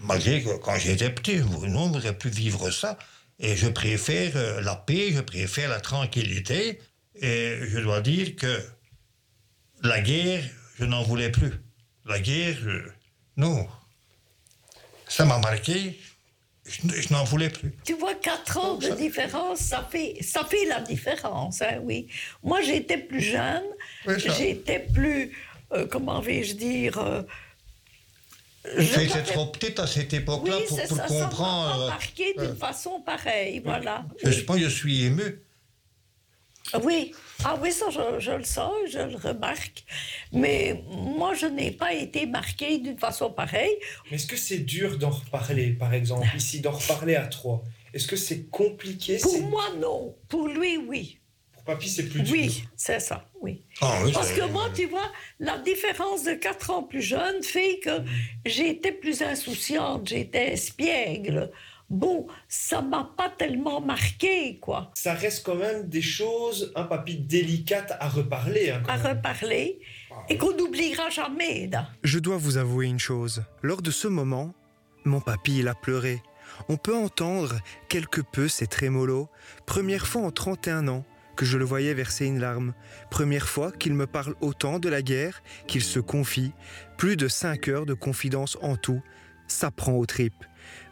Malgré 0.00 0.42
que 0.42 0.56
quand 0.58 0.76
j'étais 0.76 1.10
petit, 1.10 1.38
non, 1.38 1.60
je 1.60 1.66
ne 1.66 1.92
voudrais 1.92 2.16
plus 2.16 2.30
vivre 2.30 2.70
ça. 2.70 2.98
Et 3.42 3.56
je 3.56 3.68
préfère 3.68 4.36
euh, 4.36 4.60
la 4.60 4.76
paix, 4.76 5.12
je 5.12 5.20
préfère 5.20 5.68
la 5.68 5.80
tranquillité. 5.80 6.80
Et 7.16 7.58
je 7.66 7.80
dois 7.80 8.00
dire 8.00 8.36
que 8.36 8.62
la 9.82 10.00
guerre, 10.00 10.44
je 10.78 10.84
n'en 10.84 11.02
voulais 11.02 11.30
plus. 11.30 11.52
La 12.06 12.20
guerre, 12.20 12.56
non. 13.36 13.68
Ça 15.08 15.24
m'a 15.24 15.38
marqué. 15.38 15.98
Je, 16.64 17.12
n'en 17.12 17.24
voulais 17.24 17.50
plus. 17.50 17.72
Tu 17.84 17.94
vois, 17.94 18.14
quatre 18.14 18.56
ans 18.56 18.76
de 18.76 18.90
différence, 18.90 19.58
ça 19.58 19.86
fait, 19.90 20.16
ça 20.22 20.44
fait 20.44 20.64
la 20.66 20.80
différence, 20.80 21.60
hein, 21.60 21.80
oui. 21.82 22.06
Moi, 22.44 22.60
j'étais 22.62 22.98
plus 22.98 23.20
jeune, 23.20 23.64
j'étais 24.16 24.78
plus, 24.78 25.36
euh, 25.72 25.88
comment 25.90 26.20
vais-je 26.20 26.54
dire, 26.54 26.98
euh, 26.98 27.22
J'étais 28.78 29.22
trop 29.24 29.46
petite 29.46 29.78
à 29.80 29.86
cette 29.86 30.12
époque-là 30.12 30.58
pour, 30.68 30.82
pour 30.82 30.96
ça, 30.96 31.06
comprendre. 31.06 31.86
Ça 31.86 31.94
marqué 31.94 32.34
d'une 32.38 32.56
façon 32.56 33.00
pareille, 33.00 33.60
voilà. 33.64 34.04
Je 34.22 34.40
pense 34.42 34.56
que 34.56 34.62
je 34.62 34.68
suis 34.68 35.04
ému. 35.04 35.42
Oui, 36.82 37.12
ah 37.44 37.58
oui, 37.60 37.72
ça 37.72 37.86
je, 37.90 38.30
le 38.30 38.44
sens, 38.44 38.72
je 38.88 39.00
le 39.00 39.16
remarque. 39.16 39.84
Mais 40.32 40.82
moi, 40.90 41.34
je 41.34 41.46
n'ai 41.46 41.72
pas 41.72 41.92
été 41.92 42.24
marquée 42.24 42.78
d'une 42.78 42.98
façon 42.98 43.30
pareille. 43.30 43.76
Mais 44.10 44.16
est-ce 44.16 44.26
que 44.26 44.36
c'est 44.36 44.58
dur 44.60 44.96
d'en 44.96 45.10
reparler, 45.10 45.72
par 45.72 45.92
exemple, 45.92 46.28
ici, 46.36 46.60
d'en 46.60 46.70
reparler 46.70 47.16
à 47.16 47.26
trois? 47.26 47.64
Est-ce 47.92 48.06
que 48.06 48.16
c'est 48.16 48.44
compliqué? 48.44 49.18
Pour 49.18 49.42
moi, 49.42 49.64
non. 49.78 50.16
Pour 50.28 50.48
lui, 50.48 50.78
oui. 50.78 51.18
Papy, 51.64 51.88
c'est 51.88 52.08
plus 52.08 52.22
dur. 52.22 52.32
Oui, 52.32 52.64
c'est 52.76 53.00
ça, 53.00 53.28
oui. 53.40 53.62
Ah 53.80 53.98
Parce 54.12 54.32
que 54.32 54.48
moi, 54.50 54.68
tu 54.74 54.86
vois, 54.86 55.10
la 55.38 55.58
différence 55.58 56.24
de 56.24 56.34
4 56.34 56.70
ans 56.70 56.82
plus 56.82 57.02
jeune 57.02 57.42
fait 57.42 57.78
que 57.78 58.00
mm. 58.00 58.06
j'étais 58.46 58.92
plus 58.92 59.22
insouciante, 59.22 60.08
j'étais 60.08 60.52
espiègle. 60.52 61.50
Bon, 61.88 62.26
ça 62.48 62.80
m'a 62.80 63.12
pas 63.16 63.28
tellement 63.28 63.80
marqué, 63.80 64.58
quoi. 64.58 64.90
Ça 64.94 65.12
reste 65.12 65.44
quand 65.44 65.56
même 65.56 65.88
des 65.88 66.00
choses, 66.00 66.72
un 66.74 66.84
papy, 66.84 67.18
délicates 67.18 67.92
à 68.00 68.08
reparler. 68.08 68.70
Hein, 68.70 68.82
à 68.88 68.96
reparler, 68.96 69.78
ah 70.10 70.14
et 70.30 70.38
qu'on 70.38 70.56
n'oubliera 70.56 71.10
jamais. 71.10 71.68
Je 72.02 72.18
dois 72.18 72.38
vous 72.38 72.56
avouer 72.56 72.86
une 72.86 72.98
chose. 72.98 73.44
Lors 73.60 73.82
de 73.82 73.90
ce 73.90 74.08
moment, 74.08 74.54
mon 75.04 75.20
papy, 75.20 75.58
il 75.58 75.68
a 75.68 75.74
pleuré. 75.74 76.22
On 76.68 76.76
peut 76.78 76.96
entendre 76.96 77.56
quelque 77.88 78.20
peu 78.20 78.48
ses 78.48 78.66
trémolos. 78.66 79.28
Première 79.66 80.06
fois 80.06 80.22
en 80.22 80.30
31 80.30 80.88
ans, 80.88 81.04
que 81.36 81.44
je 81.44 81.58
le 81.58 81.64
voyais 81.64 81.94
verser 81.94 82.26
une 82.26 82.40
larme. 82.40 82.74
Première 83.10 83.48
fois 83.48 83.72
qu'il 83.72 83.94
me 83.94 84.06
parle 84.06 84.34
autant 84.40 84.78
de 84.78 84.88
la 84.88 85.02
guerre, 85.02 85.42
qu'il 85.66 85.82
se 85.82 86.00
confie. 86.00 86.52
Plus 86.96 87.16
de 87.16 87.28
cinq 87.28 87.68
heures 87.68 87.86
de 87.86 87.94
confidence 87.94 88.58
en 88.62 88.76
tout. 88.76 89.02
Ça 89.46 89.70
prend 89.70 89.92
aux 89.92 90.06
tripes. 90.06 90.44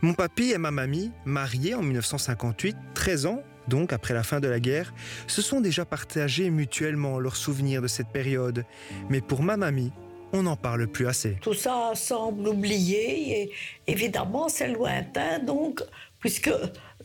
Mon 0.03 0.14
papy 0.14 0.50
et 0.50 0.59
ma 0.59 0.70
mamie, 0.70 1.12
mariés 1.24 1.74
en 1.74 1.83
1958, 1.83 2.76
13 2.94 3.26
ans 3.26 3.42
donc 3.68 3.92
après 3.92 4.14
la 4.14 4.22
fin 4.22 4.40
de 4.40 4.48
la 4.48 4.59
guerre, 4.59 4.92
se 5.26 5.42
sont 5.42 5.61
déjà 5.61 5.85
partagés 5.85 6.50
mutuellement 6.50 7.20
leurs 7.20 7.37
souvenirs 7.37 7.81
de 7.81 7.87
cette 7.87 8.09
période. 8.09 8.64
Mais 9.09 9.20
pour 9.20 9.42
ma 9.42 9.57
mamie, 9.57 9.92
on 10.33 10.42
n'en 10.42 10.57
parle 10.57 10.87
plus 10.87 11.07
assez. 11.07 11.37
Tout 11.40 11.55
ça 11.55 11.92
semble 11.94 12.48
oublié 12.48 13.42
et 13.42 13.53
évidemment 13.87 14.48
c'est 14.48 14.68
lointain, 14.68 15.38
donc 15.38 15.83
puisque 16.18 16.50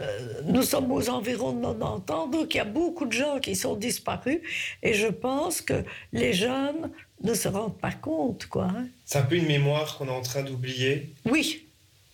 euh, 0.02 0.42
nous 0.46 0.64
sommes 0.64 0.92
aux 0.92 1.10
environs 1.10 1.54
de 1.54 1.62
90 1.62 2.12
ans, 2.14 2.28
donc 2.28 2.54
il 2.54 2.58
y 2.58 2.62
a 2.62 2.66
beaucoup 2.66 3.06
de 3.06 3.14
gens 3.14 3.40
qui 3.40 3.56
sont 3.56 3.76
disparus, 3.76 4.40
et 4.84 4.94
je 4.94 5.08
pense 5.08 5.62
que 5.62 5.84
les 6.14 6.34
jeunes 6.34 6.92
ne 7.24 7.34
se 7.34 7.48
rendent 7.48 7.78
pas 7.78 7.92
compte, 7.94 8.46
quoi. 8.48 8.66
Hein. 8.66 8.88
C'est 9.06 9.20
un 9.20 9.24
peu 9.24 9.36
une 9.36 9.48
mémoire 9.48 9.98
qu'on 9.98 10.08
est 10.08 10.12
en 10.12 10.22
train 10.22 10.44
d'oublier 10.44 11.14
Oui, 11.26 11.66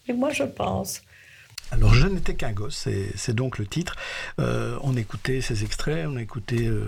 et 0.07 0.13
moi 0.13 0.31
je 0.31 0.43
pense. 0.43 1.01
Alors, 1.73 1.93
je 1.93 2.05
n'étais 2.07 2.35
qu'un 2.35 2.51
gosse, 2.51 2.87
c'est- 3.15 3.31
donc 3.33 3.57
le 3.57 3.65
titre. 3.65 3.95
Euh, 4.39 4.77
on 4.81 4.97
écoutait 4.97 5.39
ces 5.39 5.63
extraits, 5.63 6.05
on 6.05 6.17
a 6.17 6.21
écouté 6.21 6.67
euh, 6.67 6.85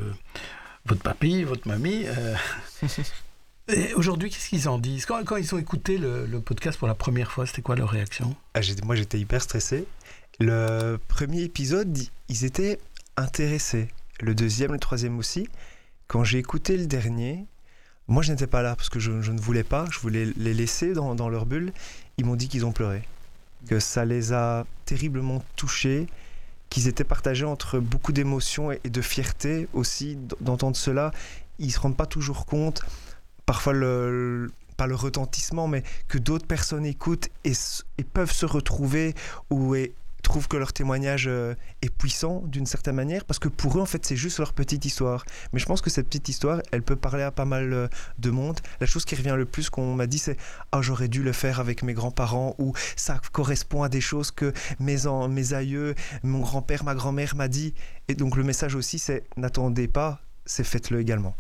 votre 0.86 1.01
papy, 1.01 1.43
votre 1.43 1.67
mamie. 1.69 2.03
euh. 2.06 2.36
Et 3.69 3.93
aujourd'hui, 3.93 4.29
qu'est-ce 4.29 4.49
qu'ils 4.49 4.67
en 4.67 4.77
disent? 4.77 5.06
Quand, 5.06 5.23
quand 5.23 5.38
ils 5.38 5.56
ont 5.56 5.58
écouté 5.58 5.97
le, 5.97 6.25
le 6.25 6.41
podcast 6.41 6.77
pour 6.77 6.89
la 6.89 6.95
première 6.95 7.32
fois, 7.32 7.45
c'était 7.45 7.62
quoi 7.62 7.77
leur 7.77 7.89
réaction? 7.91 8.36
Ah, 8.56 8.60
moi, 8.84 8.95
j'étais 8.97 9.17
hyper 9.17 9.41
stressé. 9.41 9.86
Le 10.39 10.98
premier 11.08 11.41
épisode, 11.41 11.98
ils 12.28 12.46
étaient 12.46 12.80
intéressés. 13.17 13.89
Le 14.19 14.34
deuxième, 14.34 14.72
le 14.72 14.80
troisième 14.80 15.19
aussi. 15.19 15.48
Quand 16.08 16.24
j'ai 16.24 16.39
écouté 16.39 16.76
le 16.76 16.88
dernier, 16.88 17.46
moi, 18.08 18.24
je 18.24 18.32
n'étais 18.32 18.48
pas 18.48 18.62
là 18.62 18.76
parce 18.76 18.89
que 18.89 19.00
je, 19.00 19.12
ne 19.12 19.39
voulais 19.39 19.63
pas. 19.63 19.86
Je 19.91 20.00
voulais 20.00 20.26
les 20.36 20.54
laisser 20.54 20.93
dans, 20.93 21.30
leur 21.30 21.46
bulle. 21.46 21.72
Ils 22.17 22.26
m'ont 22.26 22.36
dit 22.36 22.48
qu'ils 22.48 22.65
ont 22.65 22.72
pleuré. 22.72 23.04
Que 23.67 23.80
ça 23.80 24.06
les 24.06 24.34
a 24.34 24.65
terriblement 24.86 25.43
touchés. 25.56 26.08
Qu'ils 26.69 26.88
étaient 26.88 27.04
partagés 27.04 27.46
entre 27.46 27.80
beaucoup 27.80 28.12
d'émotions 28.12 28.72
et, 28.72 28.80
de 28.84 29.02
fierté 29.02 29.67
aussi 29.74 30.17
d'entendre 30.41 30.76
cela. 30.76 31.12
Ils 31.60 31.72
se 31.72 31.80
rendent 31.80 31.98
pas 31.98 32.08
toujours 32.08 32.48
compte. 32.48 32.82
Parfois, 33.46 33.74
pas 33.74 34.88
le 34.88 34.96
retentissement, 34.96 35.67
mais 35.67 35.84
que 36.08 36.17
d'autres 36.17 36.48
personnes 36.48 36.86
écoutent 36.86 37.30
et 37.43 37.54
peuvent 38.04 38.32
se 38.32 38.48
retrouver 38.48 39.13
ou 39.52 39.76
et 39.76 39.93
trouvent 40.23 40.47
que 40.47 40.57
leur 40.57 40.73
témoignage 40.73 41.25
euh, 41.27 41.53
est 41.83 41.89
puissant 41.95 42.41
d'une 42.47 42.65
certaine 42.65 42.95
manière 42.95 43.23
parce 43.25 43.38
que 43.39 43.49
pour 43.49 43.77
eux 43.77 43.81
en 43.81 43.86
fait 43.86 44.03
c'est 44.05 44.15
juste 44.15 44.39
leur 44.39 44.53
petite 44.53 44.83
histoire. 44.86 45.25
Mais 45.51 45.59
je 45.59 45.65
pense 45.65 45.81
que 45.81 45.89
cette 45.91 46.07
petite 46.07 46.29
histoire 46.29 46.62
elle 46.71 46.81
peut 46.81 46.95
parler 46.95 47.21
à 47.23 47.29
pas 47.31 47.45
mal 47.45 47.71
euh, 47.73 47.88
de 48.17 48.31
monde. 48.31 48.59
La 48.79 48.88
chose 48.88 49.05
qui 49.05 49.15
revient 49.15 49.36
le 49.38 49.45
plus 49.45 49.69
qu'on 49.69 49.93
m'a 49.93 50.07
dit 50.07 50.17
c'est 50.17 50.38
ah 50.71 50.81
j'aurais 50.81 51.09
dû 51.09 51.21
le 51.21 51.33
faire 51.33 51.59
avec 51.59 51.83
mes 51.83 51.93
grands-parents 51.93 52.55
ou 52.57 52.73
ça 52.95 53.19
correspond 53.31 53.83
à 53.83 53.89
des 53.89 54.01
choses 54.01 54.31
que 54.31 54.53
mes, 54.79 55.05
an- 55.05 55.27
mes 55.27 55.53
aïeux 55.53 55.93
mon 56.23 56.39
grand-père 56.39 56.83
ma 56.83 56.95
grand-mère 56.95 57.36
m'a 57.36 57.47
dit 57.47 57.73
et 58.07 58.15
donc 58.15 58.36
le 58.38 58.43
message 58.43 58.75
aussi 58.75 58.97
c'est 58.99 59.25
n'attendez 59.38 59.88
pas 59.88 60.21
c'est 60.45 60.63
faites-le 60.63 60.99
également 61.01 61.36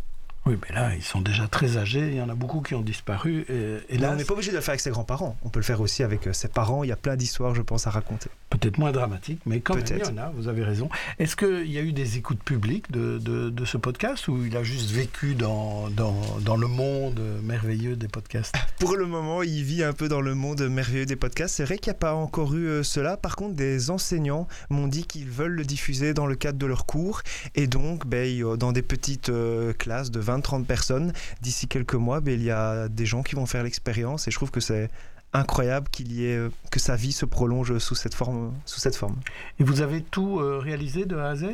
Oui, 0.45 0.57
mais 0.61 0.75
là, 0.75 0.93
ils 0.93 1.01
sont 1.03 1.21
déjà 1.21 1.47
très 1.47 1.77
âgés, 1.77 2.07
il 2.09 2.15
y 2.15 2.21
en 2.21 2.27
a 2.27 2.35
beaucoup 2.35 2.61
qui 2.61 2.75
ont 2.75 2.81
disparu. 2.81 3.45
Et, 3.87 3.97
là, 3.97 4.11
on 4.11 4.15
n'est 4.17 4.25
pas 4.25 4.33
obligé 4.33 4.51
de 4.51 4.57
le 4.57 4.61
faire 4.61 4.71
avec 4.71 4.81
ses 4.81 4.89
grands-parents. 4.89 5.37
On 5.43 5.49
peut 5.49 5.59
le 5.59 5.63
faire 5.63 5.79
aussi 5.79 6.03
avec 6.03 6.27
euh, 6.27 6.33
ses 6.33 6.49
parents. 6.49 6.83
Il 6.83 6.87
y 6.89 6.91
a 6.91 6.97
plein 6.97 7.15
d'histoires, 7.15 7.55
je 7.55 7.61
pense, 7.61 7.87
à 7.87 7.91
raconter. 7.91 8.29
peut-être 8.49 8.77
moins 8.77 8.91
dramatique, 8.91 9.39
mais 9.45 9.61
quand 9.61 9.75
même, 9.75 9.85
il 9.89 9.97
y 9.99 10.05
en 10.05 10.17
a, 10.17 10.31
vous 10.35 10.49
avez 10.49 10.63
raison. 10.65 10.89
Est-ce 11.17 11.37
qu'il 11.37 11.71
y 11.71 11.77
a 11.77 11.81
eu 11.81 11.93
des 11.93 12.17
écoutes 12.17 12.43
publiques 12.43 12.91
de, 12.91 13.19
de- 13.19 13.49
de 13.49 13.65
ce 13.65 13.77
podcast 13.77 14.27
ou 14.27 14.45
il 14.45 14.57
a 14.57 14.63
juste 14.63 14.91
vécu 14.91 15.33
dans, 15.33 15.89
dans, 15.89 16.15
dans 16.41 16.57
le 16.57 16.67
monde 16.67 17.21
merveilleux 17.41 17.95
des 17.95 18.09
podcasts? 18.09 18.53
Pour 18.79 18.97
le 18.97 19.05
moment, 19.05 19.43
il 19.43 19.63
vit 19.63 19.83
un 19.83 19.93
peu 19.93 20.09
dans 20.09 20.21
le 20.21 20.35
monde 20.35 20.61
merveilleux 20.69 21.05
des 21.05 21.15
podcasts. 21.15 21.55
C'est 21.55 21.63
vrai 21.63 21.77
qu'il 21.77 21.91
n'y 21.91 21.95
a 21.95 21.99
pas 21.99 22.15
encore 22.15 22.53
eu 22.53 22.67
euh, 22.67 22.83
cela. 22.83 23.15
Par 23.15 23.37
contre, 23.37 23.55
des 23.55 23.89
enseignants 23.91 24.47
m'ont 24.69 24.87
dit 24.87 25.05
qu'ils 25.05 25.29
veulent 25.29 25.55
le 25.55 25.63
diffuser 25.63 26.13
dans 26.13 26.25
le 26.25 26.35
cadre 26.35 26.57
de 26.59 26.65
leurs 26.65 26.85
cours. 26.85 27.21
Et 27.55 27.67
donc, 27.67 28.05
ben, 28.05 28.23
dans 28.57 28.73
des 28.73 28.81
petites 28.81 29.29
euh, 29.29 29.71
classes 29.73 30.11
de 30.11 30.19
20-30 30.37 30.65
personnes, 30.65 31.13
d'ici 31.41 31.67
quelques 31.67 31.95
mois, 31.95 32.21
ben, 32.21 32.33
il 32.33 32.43
y 32.43 32.51
a 32.51 32.87
des 32.87 33.05
gens 33.05 33.23
qui 33.23 33.35
vont 33.35 33.45
faire 33.45 33.63
l'expérience. 33.63 34.27
Et 34.27 34.31
je 34.31 34.35
trouve 34.35 34.51
que 34.51 34.59
c'est 34.59 34.89
incroyable 35.33 35.89
qu'il 35.89 36.11
y 36.11 36.25
ait, 36.25 36.37
euh, 36.37 36.49
que 36.71 36.79
sa 36.79 36.95
vie 36.95 37.11
se 37.11 37.25
prolonge 37.25 37.77
sous 37.79 37.95
cette 37.95 38.13
forme. 38.13 38.53
Sous 38.65 38.79
cette 38.79 38.95
forme. 38.95 39.15
Et 39.59 39.63
vous 39.63 39.81
avez 39.81 40.01
tout 40.01 40.39
euh, 40.39 40.59
réalisé 40.59 41.05
de 41.05 41.17
A 41.17 41.29
à 41.29 41.35
Z? 41.35 41.45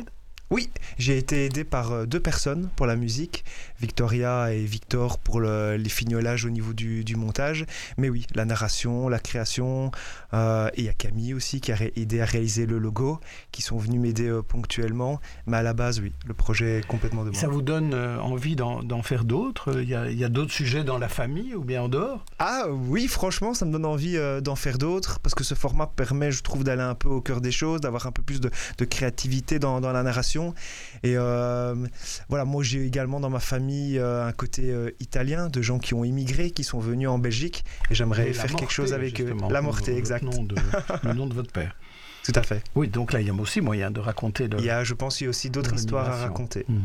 Oui, 0.50 0.68
j'ai 0.98 1.16
été 1.16 1.44
aidé 1.44 1.62
par 1.62 1.92
euh, 1.92 2.06
deux 2.06 2.18
personnes 2.18 2.68
pour 2.74 2.86
la 2.86 2.96
musique, 2.96 3.44
Victoria 3.80 4.52
et 4.52 4.64
Victor 4.64 5.18
pour 5.18 5.40
le- 5.40 5.76
les 5.76 5.88
fignolages 5.88 6.44
au 6.44 6.50
niveau 6.50 6.72
du, 6.72 7.04
du 7.04 7.16
montage. 7.16 7.64
Mais 7.96 8.08
oui, 8.10 8.26
la 8.34 8.44
narration, 8.44 9.08
la 9.08 9.18
création, 9.18 9.90
euh, 10.34 10.68
et 10.74 10.80
il 10.80 10.84
y 10.84 10.88
a 10.88 10.92
Camille 10.92 11.34
aussi 11.34 11.60
qui 11.60 11.72
a 11.72 11.76
aidé 11.96 12.20
à 12.20 12.24
réaliser 12.24 12.66
le 12.66 12.78
logo, 12.78 13.20
qui 13.52 13.62
sont 13.62 13.78
venus 13.78 14.00
m'aider 14.00 14.28
euh, 14.28 14.42
ponctuellement. 14.42 15.20
Mais 15.46 15.56
à 15.56 15.62
la 15.62 15.72
base, 15.72 16.00
oui, 16.00 16.12
le 16.26 16.34
projet 16.34 16.78
est 16.78 16.86
complètement 16.86 17.24
de 17.24 17.30
moi. 17.30 17.38
Ça 17.40 17.48
vous 17.48 17.62
donne 17.62 17.94
euh, 17.94 18.18
envie 18.20 18.56
d'en 18.56 19.02
faire 19.02 19.24
d'autres? 19.24 19.80
Il 19.80 19.88
y 19.88 19.94
a, 19.94 20.28
d'autres 20.28 20.52
sujets 20.52 20.84
dans 20.84 20.98
la 20.98 21.08
famille 21.08 21.54
ou 21.54 21.64
bien 21.64 21.82
en 21.82 21.88
dehors? 21.88 22.24
Ah 22.38 22.64
oui, 22.70 23.08
franchement, 23.08 23.54
ça 23.54 23.64
me 23.64 23.72
donne 23.72 23.86
envie 23.86 24.18
d'en 24.42 24.56
faire 24.56 24.78
d'autres 24.78 25.20
parce 25.20 25.34
que 25.34 25.44
ce 25.44 25.54
format 25.54 25.86
permet, 25.86 26.30
je 26.30 26.42
trouve, 26.42 26.64
d'aller 26.64 26.82
un 26.82 26.94
peu 26.94 27.08
au 27.08 27.20
cœur 27.20 27.40
des 27.40 27.52
choses, 27.52 27.80
d'avoir 27.80 28.06
un 28.06 28.12
peu 28.12 28.22
plus 28.22 28.40
de, 28.40 28.50
de 28.78 28.84
créativité 28.84 29.58
dans, 29.58 29.80
dans 29.80 29.92
la 29.92 30.02
narration. 30.02 30.54
Et 31.02 31.14
voilà, 31.16 32.44
moi 32.44 32.62
j'ai 32.62 32.84
également 32.84 33.20
dans 33.20 33.30
ma 33.30 33.40
famille 33.40 33.69
euh, 33.98 34.26
un 34.26 34.32
côté 34.32 34.70
euh, 34.70 34.90
italien 35.00 35.48
de 35.48 35.62
gens 35.62 35.78
qui 35.78 35.94
ont 35.94 36.04
immigré, 36.04 36.50
qui 36.50 36.64
sont 36.64 36.80
venus 36.80 37.08
en 37.08 37.18
Belgique 37.18 37.64
et 37.90 37.94
j'aimerais 37.94 38.32
faire 38.32 38.54
quelque 38.54 38.72
chose 38.72 38.92
avec 38.92 39.20
eux. 39.20 39.34
La 39.50 39.62
Mortée, 39.62 39.92
le 39.92 39.98
exact. 39.98 40.22
nom 40.22 40.42
de- 40.42 40.56
le 41.04 41.12
nom 41.14 41.26
de 41.26 41.34
votre 41.34 41.52
père. 41.52 41.76
Tout 42.24 42.32
à 42.34 42.42
fait. 42.42 42.62
Oui, 42.74 42.88
donc 42.88 43.12
là, 43.12 43.20
il 43.20 43.26
y 43.26 43.30
a 43.30 43.34
aussi 43.34 43.60
moyen 43.60 43.90
de 43.90 43.98
raconter 43.98 44.46
le, 44.46 44.58
Il 44.58 44.64
y 44.64 44.70
a, 44.70 44.84
je 44.84 44.92
pense, 44.94 45.20
il 45.20 45.24
y 45.24 45.26
a 45.26 45.30
aussi 45.30 45.48
d'autres 45.50 45.74
histoires 45.74 46.08
à 46.08 46.16
raconter. 46.16 46.66
Hmm. 46.68 46.80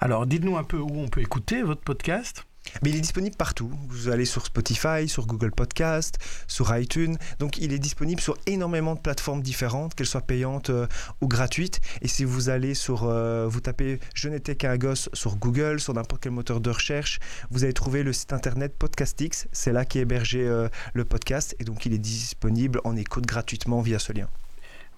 Alors, 0.00 0.26
dites-nous 0.26 0.56
un 0.58 0.64
peu 0.64 0.76
où 0.76 0.90
on 1.00 1.08
peut 1.08 1.20
écouter 1.22 1.62
votre 1.62 1.80
podcast. 1.80 2.44
Mais 2.82 2.90
il 2.90 2.96
est 2.96 3.00
disponible 3.00 3.36
partout. 3.36 3.70
Vous 3.88 4.08
allez 4.08 4.24
sur 4.24 4.46
Spotify, 4.46 5.08
sur 5.08 5.26
Google 5.26 5.52
Podcast, 5.52 6.18
sur 6.46 6.76
iTunes. 6.76 7.16
Donc 7.38 7.58
il 7.58 7.72
est 7.72 7.78
disponible 7.78 8.20
sur 8.20 8.36
énormément 8.46 8.94
de 8.94 9.00
plateformes 9.00 9.42
différentes, 9.42 9.94
qu'elles 9.94 10.06
soient 10.06 10.20
payantes 10.20 10.70
euh, 10.70 10.86
ou 11.20 11.28
gratuites. 11.28 11.80
Et 12.02 12.08
si 12.08 12.24
vous 12.24 12.48
allez 12.48 12.74
sur, 12.74 13.04
euh, 13.04 13.46
vous 13.48 13.60
tapez 13.60 14.00
Je 14.14 14.28
n'étais 14.28 14.56
qu'un 14.56 14.76
gosse 14.76 15.08
sur 15.12 15.36
Google, 15.36 15.80
sur 15.80 15.94
n'importe 15.94 16.22
quel 16.22 16.32
moteur 16.32 16.60
de 16.60 16.70
recherche, 16.70 17.18
vous 17.50 17.64
allez 17.64 17.72
trouver 17.72 18.02
le 18.02 18.12
site 18.12 18.32
internet 18.32 18.74
Podcastix. 18.78 19.48
C'est 19.52 19.72
là 19.72 19.84
qu'est 19.84 20.00
hébergé 20.00 20.46
euh, 20.46 20.68
le 20.94 21.04
podcast. 21.04 21.56
Et 21.60 21.64
donc 21.64 21.86
il 21.86 21.92
est 21.92 21.98
disponible 21.98 22.80
en 22.84 22.96
écoute 22.96 23.26
gratuitement 23.26 23.80
via 23.80 23.98
ce 23.98 24.12
lien. 24.12 24.28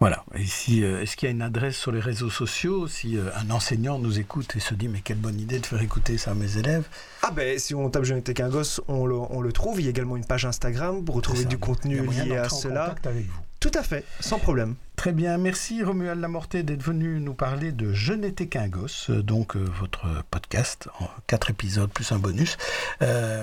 Voilà. 0.01 0.25
Et 0.35 0.47
si, 0.47 0.83
euh, 0.83 1.03
est-ce 1.03 1.15
qu'il 1.15 1.29
y 1.29 1.31
a 1.31 1.33
une 1.33 1.43
adresse 1.43 1.77
sur 1.77 1.93
les 1.93 2.01
réseaux 2.01 2.31
sociaux 2.31 2.89
Si 2.89 3.19
euh, 3.19 3.29
un 3.37 3.51
enseignant 3.51 3.99
nous 3.99 4.19
écoute 4.19 4.57
et 4.57 4.61
se 4.61 4.73
dit 4.75 4.89
mais 4.89 5.01
quelle 5.01 5.19
bonne 5.19 5.39
idée 5.39 5.59
de 5.59 5.67
faire 5.67 5.83
écouter 5.83 6.17
ça 6.17 6.31
à 6.31 6.35
mes 6.35 6.57
élèves, 6.57 6.89
Ah 7.23 7.31
ben 7.31 7.59
si 7.59 7.75
on 7.75 7.91
tape 7.91 8.05
Je 8.05 8.15
n'étais 8.15 8.33
qu'un 8.33 8.49
gosse, 8.49 8.81
on 8.89 9.05
le, 9.05 9.15
on 9.15 9.43
le 9.43 9.53
trouve. 9.53 9.79
Il 9.79 9.85
y 9.85 9.87
a 9.89 9.91
également 9.91 10.17
une 10.17 10.25
page 10.25 10.47
Instagram 10.47 11.05
pour 11.05 11.17
retrouver 11.17 11.43
ça. 11.43 11.49
du 11.49 11.59
contenu 11.59 12.01
lié 12.07 12.37
à 12.39 12.49
cela. 12.49 12.85
contact 12.89 13.07
avec 13.09 13.27
vous. 13.27 13.41
Tout 13.61 13.73
à 13.75 13.83
fait, 13.83 14.07
sans 14.21 14.39
problème. 14.39 14.75
Très 14.97 15.13
bien, 15.13 15.37
merci 15.37 15.83
Romuald 15.83 16.19
Lamorté 16.19 16.63
d'être 16.63 16.83
venu 16.83 17.21
nous 17.21 17.35
parler 17.35 17.73
de 17.73 17.93
Je 17.93 18.15
n'étais 18.15 18.47
qu'un 18.47 18.69
gosse, 18.69 19.11
euh, 19.11 19.23
donc 19.23 19.55
euh, 19.55 19.65
votre 19.81 20.07
podcast 20.31 20.89
en 20.99 21.09
quatre 21.27 21.51
épisodes 21.51 21.91
plus 21.91 22.11
un 22.13 22.19
bonus. 22.19 22.57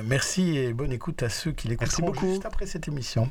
Merci 0.06 0.58
et 0.58 0.74
bonne 0.74 0.92
écoute 0.92 1.22
à 1.22 1.30
ceux 1.30 1.52
qui 1.52 1.68
beaucoup. 2.02 2.28
juste 2.28 2.46
après 2.48 2.66
cette 2.66 2.88
émission. 2.88 3.30